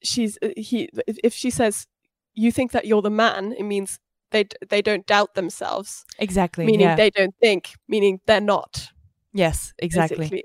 she's 0.00 0.38
uh, 0.42 0.50
he 0.56 0.88
if 1.08 1.18
if 1.24 1.34
she 1.34 1.50
says 1.50 1.88
you 2.34 2.52
think 2.52 2.70
that 2.70 2.86
you're 2.86 3.02
the 3.02 3.10
man 3.10 3.52
it 3.58 3.64
means 3.64 3.98
they 4.30 4.44
they 4.68 4.82
don't 4.82 5.06
doubt 5.06 5.34
themselves 5.34 6.04
Exactly. 6.18 6.66
meaning 6.66 6.80
yeah. 6.88 6.96
they 6.96 7.10
don't 7.10 7.34
think 7.40 7.74
meaning 7.88 8.20
they're 8.26 8.40
not 8.40 8.90
yes. 9.32 9.72
Exactly. 9.78 10.18
basically. 10.18 10.44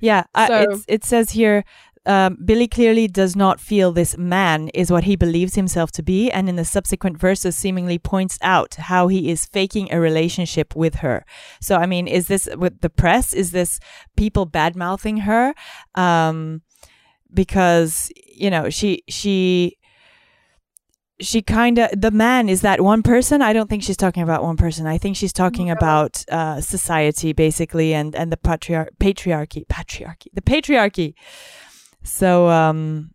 Yeah, 0.00 0.24
So- 0.46 0.62
it's, 0.70 0.84
it 0.88 1.04
says 1.04 1.30
here 1.30 1.64
um, 2.06 2.38
Billie 2.44 2.68
clearly 2.68 3.08
does 3.08 3.34
not 3.34 3.60
feel 3.60 3.90
this 3.90 4.16
man 4.16 4.68
is 4.68 4.92
what 4.92 5.04
he 5.04 5.16
believes 5.16 5.56
himself 5.56 5.90
to 5.92 6.04
be, 6.04 6.30
and 6.30 6.48
in 6.48 6.54
the 6.54 6.64
subsequent 6.64 7.18
verses, 7.18 7.56
seemingly 7.56 7.98
points 7.98 8.38
out 8.42 8.76
how 8.76 9.08
he 9.08 9.28
is 9.28 9.44
faking 9.46 9.92
a 9.92 9.98
relationship 9.98 10.76
with 10.76 10.96
her. 10.96 11.24
So, 11.60 11.76
I 11.76 11.86
mean, 11.86 12.06
is 12.06 12.28
this 12.28 12.48
with 12.56 12.80
the 12.80 12.90
press? 12.90 13.34
Is 13.34 13.50
this 13.50 13.80
people 14.16 14.46
bad 14.46 14.76
mouthing 14.76 15.16
her? 15.18 15.52
Um, 15.96 16.62
because 17.34 18.12
you 18.28 18.50
know 18.50 18.70
she 18.70 19.02
she 19.08 19.76
she 21.20 21.40
kind 21.42 21.78
of 21.78 21.88
the 21.98 22.10
man 22.10 22.48
is 22.48 22.60
that 22.60 22.80
one 22.80 23.02
person? 23.02 23.40
I 23.42 23.52
don't 23.52 23.68
think 23.70 23.82
she's 23.82 23.96
talking 23.96 24.22
about 24.22 24.42
one 24.42 24.56
person. 24.56 24.86
I 24.86 24.98
think 24.98 25.16
she's 25.16 25.32
talking 25.32 25.66
No. 25.68 25.72
about 25.74 26.24
uh, 26.30 26.60
society 26.60 27.32
basically 27.32 27.94
and 27.94 28.14
and 28.14 28.30
the 28.30 28.36
patriar- 28.36 28.90
patriarchy 29.00 29.66
patriarchy 29.66 30.26
the 30.34 30.42
patriarchy. 30.42 31.14
So 32.02 32.48
um 32.48 33.12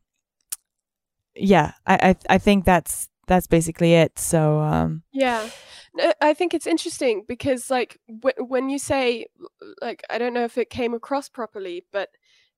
yeah 1.36 1.72
i 1.88 2.10
i, 2.10 2.36
I 2.36 2.38
think 2.38 2.66
that's 2.66 3.08
that's 3.28 3.48
basically 3.48 3.94
it. 3.94 4.20
So 4.20 4.60
um 4.60 5.04
Yeah, 5.14 5.50
I 6.22 6.34
think 6.34 6.54
it's 6.54 6.68
interesting 6.68 7.24
because, 7.28 7.70
like, 7.70 7.98
w- 8.08 8.46
when 8.46 8.70
you 8.70 8.80
say, 8.80 9.28
like, 9.82 10.04
I 10.10 10.18
don't 10.18 10.34
know 10.34 10.44
if 10.44 10.58
it 10.58 10.70
came 10.70 10.94
across 10.94 11.30
properly, 11.30 11.86
but 11.94 12.10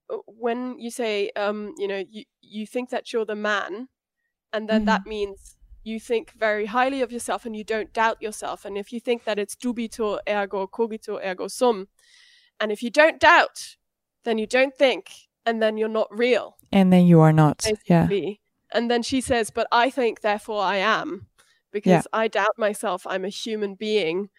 uh, 0.09 0.17
when 0.25 0.79
you 0.79 0.89
say, 0.89 1.29
um, 1.35 1.73
you 1.77 1.87
know, 1.87 2.03
you 2.09 2.23
you 2.41 2.65
think 2.65 2.89
that 2.89 3.11
you're 3.11 3.25
the 3.25 3.35
man, 3.35 3.89
and 4.53 4.69
then 4.69 4.85
that 4.85 5.01
mm-hmm. 5.01 5.09
means 5.09 5.55
you 5.83 5.99
think 5.99 6.31
very 6.33 6.67
highly 6.67 7.01
of 7.01 7.11
yourself 7.11 7.45
and 7.45 7.55
you 7.55 7.63
don't 7.63 7.91
doubt 7.91 8.21
yourself. 8.21 8.63
And 8.63 8.77
if 8.77 8.93
you 8.93 8.99
think 8.99 9.25
that 9.25 9.37
it's 9.37 9.55
dubito 9.55 10.19
ergo 10.29 10.67
cogito 10.67 11.19
ergo 11.25 11.47
sum, 11.47 11.87
and 12.59 12.71
if 12.71 12.81
you 12.81 12.89
don't 12.89 13.19
doubt, 13.19 13.75
then 14.23 14.37
you 14.37 14.47
don't 14.47 14.75
think, 14.75 15.11
and 15.45 15.61
then 15.61 15.77
you're 15.77 15.89
not 15.89 16.07
real. 16.15 16.55
And 16.71 16.93
then 16.93 17.05
you 17.05 17.19
are 17.19 17.33
not. 17.33 17.67
Yeah. 17.87 18.07
And 18.71 18.89
then 18.89 19.03
she 19.03 19.19
says, 19.19 19.49
But 19.49 19.67
I 19.71 19.89
think, 19.89 20.21
therefore 20.21 20.61
I 20.61 20.77
am, 20.77 21.27
because 21.71 22.07
I 22.13 22.27
doubt 22.27 22.57
myself. 22.57 23.05
I'm 23.05 23.25
a 23.25 23.29
human 23.29 23.75
being. 23.75 24.29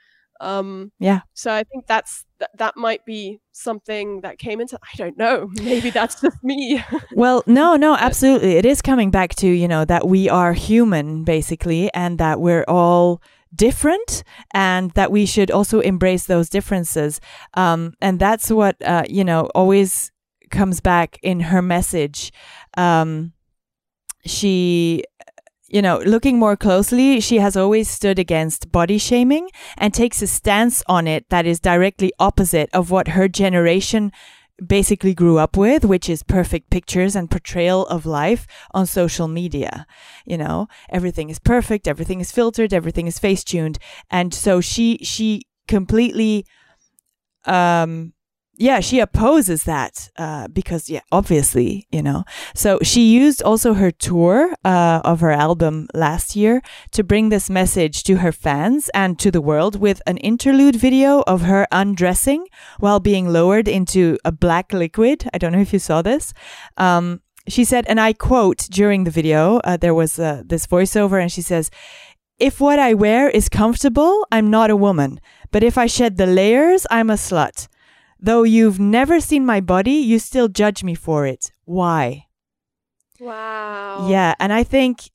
Um, 0.44 0.92
Yeah. 0.98 1.20
so 1.32 1.52
I 1.52 1.64
think 1.64 1.86
that's 1.86 2.24
that, 2.38 2.50
that 2.58 2.76
might 2.76 3.04
be 3.06 3.40
something 3.52 4.20
that 4.20 4.38
came 4.38 4.60
into 4.60 4.78
I 4.82 4.96
don't 4.96 5.16
know. 5.16 5.50
Maybe 5.62 5.90
that's 5.90 6.20
just 6.20 6.36
me. 6.42 6.82
Well, 7.16 7.42
no, 7.46 7.76
no, 7.76 7.96
absolutely. 7.96 8.56
It 8.56 8.66
is 8.66 8.82
coming 8.82 9.10
back 9.10 9.34
to, 9.36 9.46
you 9.48 9.68
know, 9.68 9.84
that 9.84 10.06
we 10.06 10.28
are 10.28 10.52
human, 10.52 11.24
basically, 11.24 11.92
and 11.94 12.18
that 12.18 12.40
we're 12.40 12.64
all 12.68 13.22
different 13.54 14.24
and 14.52 14.90
that 14.92 15.12
we 15.12 15.26
should 15.26 15.50
also 15.50 15.78
embrace 15.80 16.26
those 16.26 16.48
differences. 16.48 17.20
Um, 17.54 17.94
and 18.00 18.18
that's 18.18 18.50
what, 18.50 18.76
uh, 18.84 19.04
you 19.08 19.24
know, 19.24 19.42
always 19.54 20.10
comes 20.50 20.80
back 20.80 21.18
in 21.22 21.40
her 21.40 21.62
message. 21.62 22.32
Um, 22.76 23.32
she, 24.26 25.04
you 25.74 25.82
know, 25.82 25.98
looking 26.06 26.38
more 26.38 26.56
closely, 26.56 27.18
she 27.18 27.38
has 27.38 27.56
always 27.56 27.90
stood 27.90 28.16
against 28.16 28.70
body 28.70 28.96
shaming 28.96 29.50
and 29.76 29.92
takes 29.92 30.22
a 30.22 30.26
stance 30.28 30.84
on 30.86 31.08
it 31.08 31.28
that 31.30 31.46
is 31.46 31.58
directly 31.58 32.12
opposite 32.20 32.70
of 32.72 32.92
what 32.92 33.08
her 33.08 33.26
generation 33.26 34.12
basically 34.64 35.14
grew 35.14 35.36
up 35.36 35.56
with, 35.56 35.84
which 35.84 36.08
is 36.08 36.22
perfect 36.22 36.70
pictures 36.70 37.16
and 37.16 37.28
portrayal 37.28 37.88
of 37.88 38.06
life 38.06 38.46
on 38.70 38.86
social 38.86 39.26
media. 39.26 39.84
You 40.24 40.38
know, 40.38 40.68
everything 40.90 41.28
is 41.28 41.40
perfect, 41.40 41.88
everything 41.88 42.20
is 42.20 42.30
filtered, 42.30 42.72
everything 42.72 43.08
is 43.08 43.18
face 43.18 43.42
tuned. 43.42 43.80
And 44.12 44.32
so 44.32 44.60
she, 44.60 44.98
she 44.98 45.42
completely, 45.66 46.46
um, 47.46 48.12
yeah, 48.56 48.80
she 48.80 49.00
opposes 49.00 49.64
that 49.64 50.10
uh, 50.16 50.48
because, 50.48 50.88
yeah, 50.88 51.00
obviously, 51.10 51.86
you 51.90 52.02
know. 52.02 52.24
So 52.54 52.78
she 52.82 53.12
used 53.12 53.42
also 53.42 53.74
her 53.74 53.90
tour 53.90 54.54
uh, 54.64 55.00
of 55.04 55.20
her 55.20 55.32
album 55.32 55.88
last 55.92 56.36
year 56.36 56.62
to 56.92 57.02
bring 57.02 57.30
this 57.30 57.50
message 57.50 58.04
to 58.04 58.16
her 58.16 58.30
fans 58.30 58.90
and 58.94 59.18
to 59.18 59.30
the 59.30 59.40
world 59.40 59.80
with 59.80 60.00
an 60.06 60.18
interlude 60.18 60.76
video 60.76 61.22
of 61.26 61.42
her 61.42 61.66
undressing 61.72 62.46
while 62.78 63.00
being 63.00 63.28
lowered 63.28 63.66
into 63.66 64.18
a 64.24 64.30
black 64.30 64.72
liquid. 64.72 65.28
I 65.34 65.38
don't 65.38 65.52
know 65.52 65.60
if 65.60 65.72
you 65.72 65.80
saw 65.80 66.02
this. 66.02 66.32
Um, 66.76 67.22
she 67.48 67.64
said, 67.64 67.84
and 67.88 68.00
I 68.00 68.12
quote 68.12 68.58
during 68.70 69.04
the 69.04 69.10
video, 69.10 69.58
uh, 69.64 69.76
there 69.76 69.94
was 69.94 70.18
uh, 70.18 70.42
this 70.46 70.66
voiceover, 70.66 71.20
and 71.20 71.30
she 71.30 71.42
says, 71.42 71.70
If 72.38 72.60
what 72.60 72.78
I 72.78 72.94
wear 72.94 73.28
is 73.28 73.48
comfortable, 73.48 74.26
I'm 74.30 74.48
not 74.48 74.70
a 74.70 74.76
woman. 74.76 75.20
But 75.50 75.62
if 75.62 75.76
I 75.76 75.86
shed 75.86 76.16
the 76.16 76.26
layers, 76.26 76.86
I'm 76.90 77.10
a 77.10 77.14
slut. 77.14 77.68
Though 78.24 78.42
you've 78.42 78.80
never 78.80 79.20
seen 79.20 79.44
my 79.44 79.60
body, 79.60 79.92
you 79.92 80.18
still 80.18 80.48
judge 80.48 80.82
me 80.82 80.94
for 80.94 81.26
it. 81.26 81.52
Why? 81.66 82.24
wow. 83.20 84.08
Yeah, 84.08 84.34
and 84.40 84.50
I 84.50 84.64
think 84.64 85.10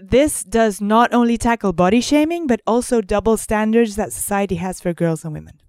this 0.00 0.44
does 0.44 0.80
not 0.80 1.12
only 1.12 1.38
tackle 1.38 1.72
body 1.72 2.00
shaming, 2.00 2.46
but 2.46 2.60
also 2.64 3.00
double 3.00 3.36
standards 3.36 3.96
that 3.96 4.12
society 4.12 4.54
has 4.56 4.80
for 4.80 4.94
girls 4.94 5.24
and 5.24 5.34
women. 5.34 5.60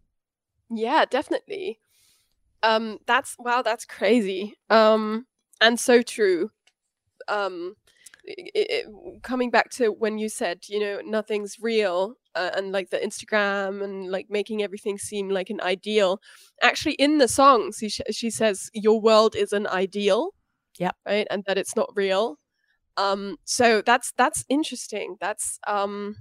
Yeah, 0.70 1.06
definitely. 1.06 1.80
Um, 2.62 3.00
that's 3.08 3.36
wow, 3.40 3.64
that's 3.64 3.86
crazy. 3.86 4.54
Um, 4.70 5.26
and 5.60 5.80
so 5.80 6.04
true. 6.04 6.52
Um, 7.28 7.76
i 8.30 8.44
i 8.56 8.84
coming 9.24 9.50
back 9.50 9.72
to 9.72 9.88
when 9.88 10.20
you 10.20 10.30
said, 10.30 10.66
you 10.68 10.80
know, 10.80 11.02
nothing's 11.04 11.58
real, 11.60 12.18
uh, 12.38 12.51
and 12.58 12.72
like 12.72 12.89
the 12.89 12.98
Instagram 13.00 13.84
and 13.84 14.12
like 14.12 14.27
making 14.29 14.62
everything 14.63 14.98
seem 14.98 15.29
like 15.29 15.50
an 15.50 15.62
ideal. 15.62 16.20
Actually, 16.62 16.96
in 16.96 17.17
the 17.17 17.27
song, 17.27 17.74
she 17.77 17.89
sh- 17.89 18.01
she 18.12 18.29
says, 18.29 18.70
"Your 18.74 19.01
world 19.01 19.36
is 19.36 19.51
an 19.53 19.67
ideal." 19.67 20.32
Yeah. 20.79 20.91
Right, 21.06 21.27
and 21.32 21.44
that 21.48 21.58
it's 21.58 21.75
not 21.75 21.89
real. 21.96 22.38
Um, 22.98 23.38
so 23.46 23.82
that's 23.82 24.13
that's 24.17 24.46
interesting. 24.50 25.17
That's 25.20 25.60
um, 25.67 26.15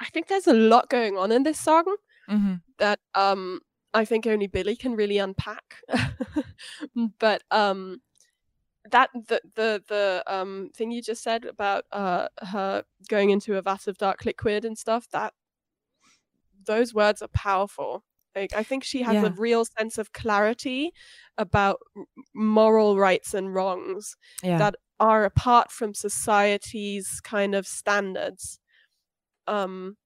I 0.00 0.06
think 0.06 0.26
there's 0.28 0.46
a 0.46 0.52
lot 0.54 0.88
going 0.90 1.16
on 1.18 1.32
in 1.32 1.42
this 1.44 1.60
song 1.60 1.84
Mm-hmm. 2.30 2.54
that 2.78 3.00
um 3.14 3.60
I 3.92 4.04
think 4.06 4.26
only 4.26 4.46
Billie 4.48 4.76
can 4.76 4.96
really 4.96 5.18
unpack. 5.18 5.76
but 7.20 7.42
um 7.50 8.00
that 8.90 9.10
the 9.14 9.40
the 9.54 9.82
the 9.88 10.24
um 10.26 10.70
thing 10.74 10.90
you 10.90 11.02
just 11.02 11.22
said 11.22 11.44
about 11.44 11.84
uh 11.92 12.28
her 12.42 12.84
going 13.08 13.30
into 13.30 13.56
a 13.56 13.62
vat 13.62 13.86
of 13.86 13.98
dark 13.98 14.24
liquid 14.24 14.64
and 14.64 14.78
stuff 14.78 15.08
that 15.10 15.34
those 16.66 16.94
words 16.94 17.22
are 17.22 17.28
powerful. 17.28 18.04
Like 18.34 18.52
I 18.54 18.62
think 18.62 18.82
she 18.84 19.02
has 19.02 19.22
Yeah. 19.22 19.22
a 19.22 19.32
real 19.32 19.64
sense 19.64 19.98
of 19.98 20.12
clarity 20.12 20.92
about 21.38 21.78
moral 22.34 22.96
rights 22.98 23.32
and 23.34 23.54
wrongs 23.54 24.16
Yeah. 24.42 24.58
that 24.58 24.74
are 24.98 25.24
apart 25.24 25.70
from 25.70 25.94
society's 25.94 27.20
kind 27.20 27.54
of 27.54 27.66
standards. 27.66 28.58
Um 29.46 29.96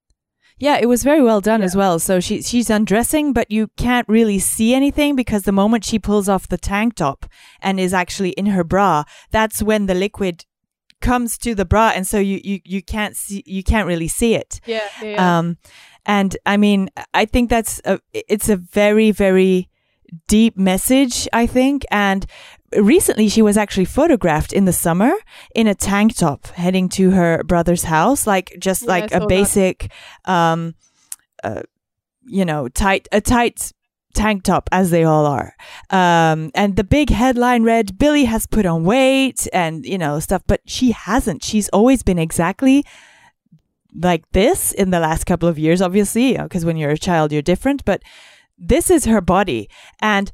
Yeah, 0.58 0.78
it 0.80 0.86
was 0.86 1.04
very 1.04 1.22
well 1.22 1.40
done 1.40 1.62
as 1.62 1.76
well. 1.76 1.98
So 1.98 2.20
she 2.20 2.42
she's 2.42 2.70
undressing, 2.70 3.32
but 3.32 3.50
you 3.50 3.68
can't 3.76 4.08
really 4.08 4.38
see 4.38 4.74
anything 4.74 5.14
because 5.16 5.42
the 5.44 5.52
moment 5.52 5.84
she 5.84 5.98
pulls 5.98 6.28
off 6.28 6.48
the 6.48 6.58
tank 6.58 6.96
top 6.96 7.26
and 7.60 7.78
is 7.78 7.94
actually 7.94 8.30
in 8.30 8.46
her 8.46 8.64
bra, 8.64 9.04
that's 9.30 9.62
when 9.62 9.86
the 9.86 9.94
liquid 9.94 10.44
comes 11.00 11.38
to 11.38 11.54
the 11.54 11.64
bra, 11.64 11.92
and 11.94 12.06
so 12.06 12.18
you 12.18 12.40
you 12.42 12.60
you 12.64 12.82
can't 12.82 13.16
see 13.16 13.42
you 13.46 13.62
can't 13.62 13.86
really 13.86 14.08
see 14.08 14.34
it. 14.34 14.60
yeah, 14.66 14.88
yeah, 15.00 15.10
yeah. 15.10 15.38
Um, 15.38 15.58
and 16.08 16.36
I 16.46 16.56
mean, 16.56 16.88
I 17.12 17.26
think 17.26 17.50
that's 17.50 17.80
a, 17.84 18.00
it's 18.12 18.48
a 18.48 18.56
very, 18.56 19.10
very 19.10 19.68
deep 20.26 20.56
message, 20.56 21.28
I 21.34 21.46
think. 21.46 21.84
And 21.90 22.24
recently 22.76 23.28
she 23.28 23.42
was 23.42 23.56
actually 23.56 23.84
photographed 23.84 24.52
in 24.52 24.64
the 24.64 24.72
summer 24.72 25.12
in 25.54 25.66
a 25.66 25.74
tank 25.74 26.14
top 26.16 26.48
heading 26.48 26.88
to 26.90 27.10
her 27.10 27.42
brother's 27.44 27.84
house, 27.84 28.26
like 28.26 28.56
just 28.58 28.82
Yeah, 28.82 28.88
like 28.88 29.14
a 29.14 29.20
that. 29.20 29.28
basic, 29.28 29.90
um, 30.24 30.74
uh, 31.42 31.62
you 32.24 32.44
know, 32.44 32.68
tight, 32.68 33.08
a 33.12 33.20
tight 33.20 33.72
tank 34.14 34.42
top 34.42 34.68
as 34.72 34.90
they 34.90 35.04
all 35.04 35.26
are. 35.26 35.54
Um, 35.90 36.50
and 36.54 36.76
the 36.76 36.84
big 36.84 37.10
headline 37.10 37.62
read, 37.62 37.98
Billie 37.98 38.24
has 38.24 38.46
put 38.46 38.66
on 38.66 38.84
weight 38.84 39.46
and, 39.52 39.84
you 39.86 39.96
know, 39.98 40.18
stuff, 40.20 40.42
but 40.46 40.60
she 40.66 40.90
hasn't. 40.90 41.44
She's 41.44 41.68
always 41.70 42.02
been 42.02 42.18
exactly 42.18 42.84
like 43.94 44.30
this 44.32 44.72
in 44.72 44.90
the 44.90 45.00
last 45.00 45.24
couple 45.24 45.48
of 45.48 45.58
years, 45.58 45.80
obviously, 45.80 46.36
because 46.36 46.64
when 46.64 46.76
you're 46.76 46.90
a 46.90 46.98
child, 46.98 47.32
you're 47.32 47.42
different, 47.42 47.84
but 47.84 48.02
this 48.58 48.90
is 48.90 49.04
her 49.06 49.20
body. 49.20 49.70
And, 50.00 50.30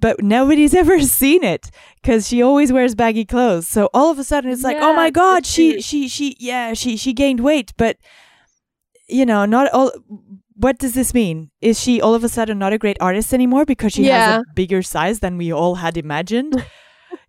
but 0.00 0.22
nobody's 0.22 0.74
ever 0.82 1.00
seen 1.00 1.44
it 1.44 1.70
because 2.02 2.28
she 2.28 2.42
always 2.42 2.72
wears 2.72 2.94
baggy 2.94 3.24
clothes. 3.24 3.68
So 3.68 3.88
all 3.92 4.10
of 4.10 4.18
a 4.18 4.24
sudden 4.24 4.50
it's 4.50 4.62
like, 4.62 4.78
oh 4.80 4.94
my 4.94 5.10
God, 5.10 5.46
she, 5.46 5.80
she, 5.80 6.08
she, 6.08 6.36
yeah, 6.38 6.74
she, 6.74 6.96
she 6.96 7.12
gained 7.12 7.40
weight. 7.40 7.72
But, 7.76 7.98
you 9.08 9.26
know, 9.26 9.44
not 9.44 9.70
all, 9.72 9.92
what 10.54 10.78
does 10.78 10.94
this 10.94 11.14
mean? 11.14 11.50
Is 11.60 11.80
she 11.80 12.00
all 12.00 12.14
of 12.14 12.24
a 12.24 12.28
sudden 12.28 12.58
not 12.58 12.72
a 12.72 12.78
great 12.78 12.98
artist 13.00 13.32
anymore 13.32 13.64
because 13.64 13.92
she 13.92 14.04
has 14.06 14.42
a 14.42 14.44
bigger 14.54 14.82
size 14.82 15.20
than 15.20 15.36
we 15.36 15.52
all 15.52 15.76
had 15.76 15.96
imagined? 15.96 16.64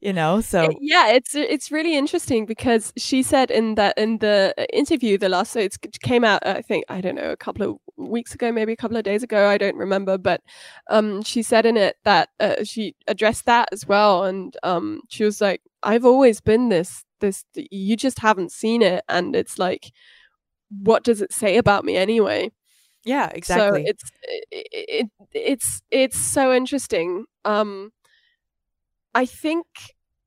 you 0.02 0.12
know, 0.12 0.42
so 0.42 0.74
yeah 0.82 1.10
it's 1.10 1.36
it's 1.36 1.72
really 1.72 1.96
interesting 1.96 2.46
because 2.46 2.92
she 2.98 3.22
said 3.22 3.52
in 3.52 3.76
that 3.76 3.96
in 3.98 4.18
the 4.18 4.54
uh, 4.58 4.66
interview 4.74 5.18
the 5.18 5.30
last 5.30 5.52
so 5.52 5.60
it 5.60 5.78
came 6.02 6.24
out 6.24 6.46
i 6.46 6.62
think 6.62 6.84
i 6.90 7.00
don't 7.00 7.16
know 7.16 7.32
a 7.32 7.38
couple 7.38 7.62
of 7.64 7.78
weeks 7.98 8.34
ago 8.34 8.52
maybe 8.52 8.74
a 8.74 8.76
couple 8.76 8.98
of 8.98 9.04
days 9.04 9.22
ago 9.22 9.48
i 9.48 9.58
don't 9.58 9.76
remember 9.76 10.18
but 10.18 10.42
um 10.90 11.22
she 11.22 11.44
said 11.44 11.66
in 11.66 11.78
it 11.78 11.98
that 12.04 12.30
uh, 12.40 12.64
she 12.64 12.96
addressed 13.08 13.46
that 13.46 13.70
as 13.72 13.88
well 13.88 14.24
and 14.24 14.58
um 14.64 15.02
she 15.08 15.24
was 15.24 15.40
like 15.40 15.62
i've 15.84 16.06
always 16.06 16.42
been 16.42 16.70
this 16.70 17.06
this 17.20 17.46
you 17.54 17.96
just 17.96 18.20
haven't 18.20 18.52
seen 18.52 18.82
it 18.82 19.04
and 19.08 19.36
it's 19.36 19.60
like 19.60 19.92
what 20.82 21.04
does 21.04 21.22
it 21.22 21.32
say 21.32 21.58
about 21.58 21.86
me 21.86 21.96
anyway 21.96 22.50
yeah, 23.04 23.30
exactly. 23.34 23.84
so 23.84 23.90
it's 23.90 24.12
it, 24.24 24.68
it 24.72 25.10
it's 25.34 25.82
it's 25.90 26.18
so 26.18 26.54
interesting. 26.54 27.26
Um, 27.46 27.92
I 29.14 29.26
think 29.26 29.66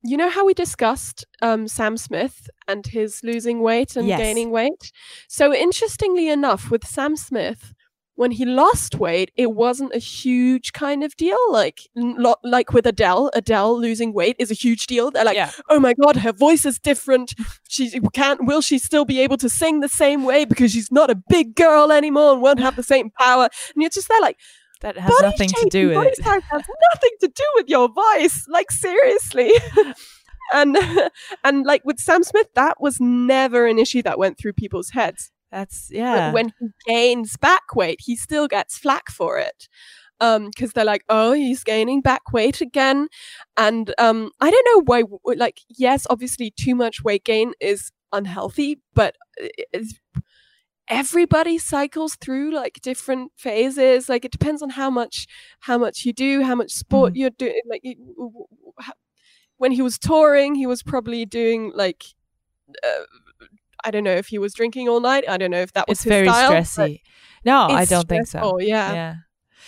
you 0.03 0.17
know 0.17 0.29
how 0.29 0.45
we 0.45 0.53
discussed 0.53 1.25
um, 1.41 1.67
Sam 1.67 1.97
Smith 1.97 2.47
and 2.67 2.85
his 2.85 3.21
losing 3.23 3.61
weight 3.61 3.95
and 3.95 4.07
Yes. 4.07 4.19
gaining 4.19 4.51
weight. 4.51 4.91
So 5.27 5.51
interestingly 5.53 6.29
enough, 6.29 6.69
with 6.69 6.85
Sam 6.85 7.15
Smith, 7.15 7.73
when 8.13 8.29
he 8.31 8.45
lost 8.45 8.95
weight, 8.95 9.31
it 9.35 9.51
wasn't 9.53 9.93
a 9.95 9.97
huge 9.97 10.73
kind 10.73 11.03
of 11.03 11.15
deal. 11.17 11.39
Like 11.49 11.81
lo- 11.95 12.35
like 12.43 12.71
with 12.71 12.85
Adele, 12.85 13.31
Adele 13.33 13.77
losing 13.81 14.13
weight 14.13 14.35
is 14.37 14.51
a 14.51 14.53
huge 14.53 14.85
deal. 14.85 15.09
They're 15.09 15.25
like, 15.25 15.35
yeah. 15.35 15.51
oh 15.69 15.79
my 15.79 15.93
god, 15.95 16.17
her 16.17 16.31
voice 16.31 16.65
is 16.65 16.77
different. 16.79 17.33
She 17.67 17.99
can't. 18.13 18.45
Will 18.45 18.61
she 18.61 18.77
still 18.77 19.05
be 19.05 19.19
able 19.19 19.37
to 19.37 19.49
sing 19.49 19.79
the 19.79 19.89
same 19.89 20.23
way 20.23 20.45
because 20.45 20.71
she's 20.71 20.91
not 20.91 21.09
a 21.09 21.15
big 21.15 21.55
girl 21.55 21.91
anymore 21.91 22.33
and 22.33 22.41
won't 22.43 22.59
have 22.59 22.75
the 22.75 22.83
same 22.83 23.09
power? 23.09 23.49
And 23.73 23.81
you're 23.81 23.89
just 23.89 24.07
there 24.07 24.21
like, 24.21 24.37
That 24.85 24.99
has 24.99 25.09
body 25.09 25.23
nothing 25.23 25.49
to 25.49 25.67
do 25.71 25.87
with 25.87 25.95
body 25.95 26.11
type 26.21 26.43
has 26.43 26.61
nothing 26.93 27.11
to 27.21 27.27
do 27.27 27.43
with 27.55 27.67
your 27.67 27.89
voice. 27.89 28.45
Like 28.47 28.69
seriously. 28.69 29.51
and 30.53 30.77
and 31.43 31.65
like 31.65 31.83
with 31.85 31.99
Sam 31.99 32.23
Smith, 32.23 32.49
that 32.53 32.79
was 32.79 32.99
never 32.99 33.65
an 33.65 33.79
issue 33.79 34.03
that 34.03 34.19
went 34.19 34.37
through 34.37 34.53
people's 34.53 34.91
heads. 34.91 35.31
That's 35.51 35.89
yeah. 35.91 36.27
But 36.27 36.33
when 36.35 36.53
he 36.59 36.67
gains 36.85 37.35
back 37.35 37.75
weight, 37.75 38.01
he 38.03 38.15
still 38.15 38.47
gets 38.47 38.77
flack 38.77 39.09
for 39.09 39.39
it. 39.39 39.67
Um, 40.21 40.45
because 40.45 40.73
they're 40.73 40.85
like, 40.85 41.03
oh, 41.09 41.33
he's 41.33 41.63
gaining 41.63 42.01
back 42.01 42.31
weight 42.31 42.61
again, 42.61 43.09
and 43.57 43.93
um, 43.97 44.31
I 44.39 44.49
don't 44.49 44.67
know 44.67 44.83
why. 44.85 45.03
Like, 45.35 45.59
yes, 45.67 46.07
obviously, 46.09 46.51
too 46.51 46.73
much 46.73 47.03
weight 47.03 47.25
gain 47.25 47.51
is 47.59 47.91
unhealthy, 48.13 48.79
but 48.93 49.17
it's 49.73 49.99
everybody 50.87 51.57
cycles 51.57 52.15
through 52.15 52.53
like 52.53 52.79
different 52.81 53.31
phases 53.35 54.07
like 54.07 54.23
it 54.23 54.31
depends 54.31 54.61
on 54.61 54.69
how 54.69 54.89
much 54.89 55.25
how 55.61 55.77
much 55.77 56.05
you 56.05 56.13
do 56.13 56.43
how 56.43 56.53
much 56.53 56.71
sport 56.71 57.13
mm-hmm. 57.13 57.21
you're 57.21 57.29
doing 57.31 57.61
like 57.67 57.83
when 59.57 59.71
he 59.71 59.81
was 59.81 59.97
touring 59.97 60.53
he 60.53 60.67
was 60.67 60.83
probably 60.83 61.25
doing 61.25 61.71
like 61.73 62.05
uh, 62.83 63.03
i 63.83 63.89
don't 63.89 64.03
know 64.03 64.15
if 64.15 64.27
he 64.27 64.37
was 64.37 64.53
drinking 64.53 64.87
all 64.87 64.99
night 64.99 65.23
i 65.27 65.37
don't 65.37 65.51
know 65.51 65.61
if 65.61 65.73
that 65.73 65.87
was 65.87 65.99
it's 65.99 66.05
very 66.05 66.27
style, 66.27 66.51
stressy. 66.51 67.01
No 67.43 67.67
i 67.69 67.85
don't 67.85 68.07
think 68.07 68.27
so. 68.27 68.59
yeah. 68.59 68.93
Yeah. 68.93 69.15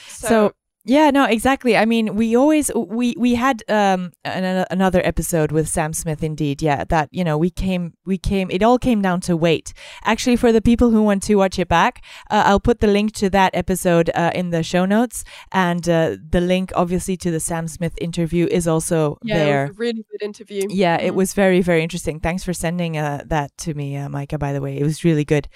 So, 0.08 0.28
so 0.28 0.54
yeah, 0.88 1.12
no, 1.12 1.26
exactly. 1.26 1.76
I 1.76 1.84
mean, 1.84 2.16
we 2.16 2.36
always 2.36 2.72
we 2.74 3.14
we 3.18 3.36
had 3.36 3.62
um 3.68 4.14
an, 4.24 4.66
another 4.72 5.02
episode 5.04 5.52
with 5.52 5.68
Sam 5.68 5.92
Smith. 5.92 6.24
Indeed, 6.24 6.62
yeah, 6.62 6.86
that 6.86 7.10
you 7.12 7.26
know 7.26 7.38
we 7.38 7.50
came 7.50 7.94
we 8.06 8.18
came. 8.18 8.50
It 8.50 8.64
all 8.64 8.80
came 8.80 9.02
down 9.02 9.20
to 9.22 9.36
weight. 9.36 9.74
Actually, 10.06 10.38
for 10.38 10.54
the 10.54 10.62
people 10.62 10.92
who 10.92 11.04
want 11.04 11.24
to 11.24 11.36
watch 11.36 11.60
it 11.60 11.68
back, 11.68 12.04
uh, 12.32 12.44
I'll 12.46 12.62
put 12.62 12.80
the 12.80 12.88
link 12.88 13.12
to 13.16 13.30
that 13.32 13.54
episode 13.54 14.10
uh, 14.16 14.32
in 14.34 14.52
the 14.52 14.64
show 14.64 14.86
notes, 14.86 15.26
and 15.52 15.88
uh, 15.90 16.16
the 16.30 16.40
link 16.40 16.72
obviously 16.74 17.18
to 17.18 17.32
the 17.32 17.42
Sam 17.42 17.68
Smith 17.68 17.94
interview 18.00 18.48
is 18.50 18.66
also 18.66 19.18
yeah, 19.24 19.38
there. 19.38 19.66
It 19.66 19.70
was 19.70 19.78
a 19.78 19.80
really 19.80 20.06
good 20.10 20.24
interview. 20.24 20.64
Yeah, 20.70 20.98
mm-hmm. 20.98 21.08
it 21.08 21.16
was 21.16 21.34
very 21.34 21.62
very 21.62 21.84
interesting. 21.84 22.22
Thanks 22.22 22.46
for 22.46 22.54
sending 22.54 22.98
uh, 22.98 23.24
that 23.26 23.52
to 23.60 23.74
me, 23.74 23.98
uh, 23.98 24.08
Micah. 24.08 24.38
By 24.38 24.54
the 24.54 24.62
way, 24.62 24.80
it 24.80 24.84
was 24.84 25.04
really 25.04 25.26
good. 25.26 25.50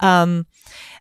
Um, 0.00 0.46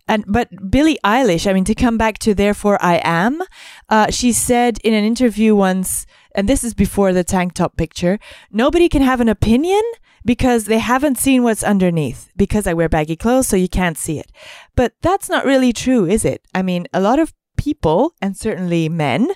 and 0.08 0.26
but 0.28 0.50
Billie 0.70 1.00
Eilish, 1.04 1.50
I 1.50 1.54
mean, 1.54 1.64
to 1.66 1.76
come 1.76 1.98
back 1.98 2.18
to 2.20 2.34
"Therefore 2.34 2.78
I 2.82 3.02
Am," 3.04 3.42
uh, 3.90 4.12
she 4.12 4.32
said 4.32 4.78
in 4.84 4.94
an 4.94 5.04
interview 5.04 5.56
once, 5.56 6.06
and 6.36 6.48
this 6.50 6.64
is 6.64 6.74
before 6.74 7.14
the 7.14 7.24
tank 7.24 7.54
top 7.54 7.78
picture. 7.78 8.20
Nobody 8.52 8.90
can 8.90 9.02
have 9.02 9.22
an 9.22 9.30
opinion 9.30 9.82
because 10.26 10.66
they 10.66 10.80
haven't 10.80 11.18
seen 11.18 11.44
what's 11.44 11.64
underneath. 11.64 12.30
Because 12.36 12.68
I 12.68 12.74
wear 12.74 12.90
baggy 12.90 13.16
clothes, 13.16 13.48
so 13.48 13.56
you 13.56 13.70
can't 13.70 13.98
see 13.98 14.20
it. 14.20 14.32
But 14.76 14.94
that's 15.02 15.30
not 15.30 15.46
really 15.46 15.74
true, 15.74 16.06
is 16.06 16.26
it? 16.26 16.46
I 16.54 16.62
mean, 16.62 16.88
a 16.94 17.02
lot 17.02 17.20
of 17.20 17.34
people, 17.58 18.14
and 18.22 18.38
certainly 18.38 18.90
men, 18.90 19.32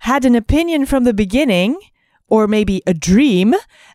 had 0.00 0.24
an 0.24 0.34
opinion 0.34 0.86
from 0.86 1.04
the 1.04 1.14
beginning 1.14 1.78
or 2.28 2.46
maybe 2.48 2.82
a 2.86 2.94
dream, 2.94 3.54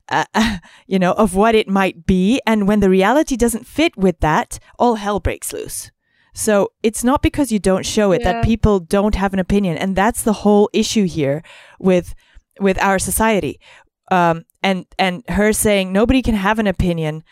uh, 0.09 0.25
you 0.87 0.97
know, 0.97 1.11
of 1.13 1.35
what 1.35 1.55
it 1.55 1.67
might 1.67 2.05
be. 2.05 2.41
And 2.47 2.67
when 2.67 2.79
the 2.79 2.89
reality 2.89 3.35
doesn't 3.35 3.67
fit 3.67 3.97
with 3.97 4.19
that, 4.21 4.57
all 4.79 4.95
hell 4.95 5.19
breaks 5.19 5.51
loose. 5.51 5.91
So 6.33 6.71
it's 6.81 7.03
not 7.03 7.21
because 7.21 7.51
you 7.51 7.59
don't 7.59 7.85
show 7.85 8.11
it 8.11 8.21
yeah. 8.21 8.33
that 8.33 8.45
people 8.45 8.79
don't 8.79 9.15
have 9.15 9.33
an 9.33 9.39
opinion, 9.39 9.77
and 9.77 9.95
that's 9.95 10.23
the 10.23 10.33
whole 10.33 10.69
issue 10.73 11.05
here 11.05 11.43
with 11.79 12.15
with 12.59 12.81
our 12.81 12.99
society. 12.99 13.59
Um, 14.09 14.45
and 14.63 14.85
and 14.97 15.23
her 15.29 15.51
saying 15.53 15.91
nobody 15.91 16.21
can 16.21 16.35
have 16.35 16.59
an 16.59 16.67
opinion. 16.67 17.23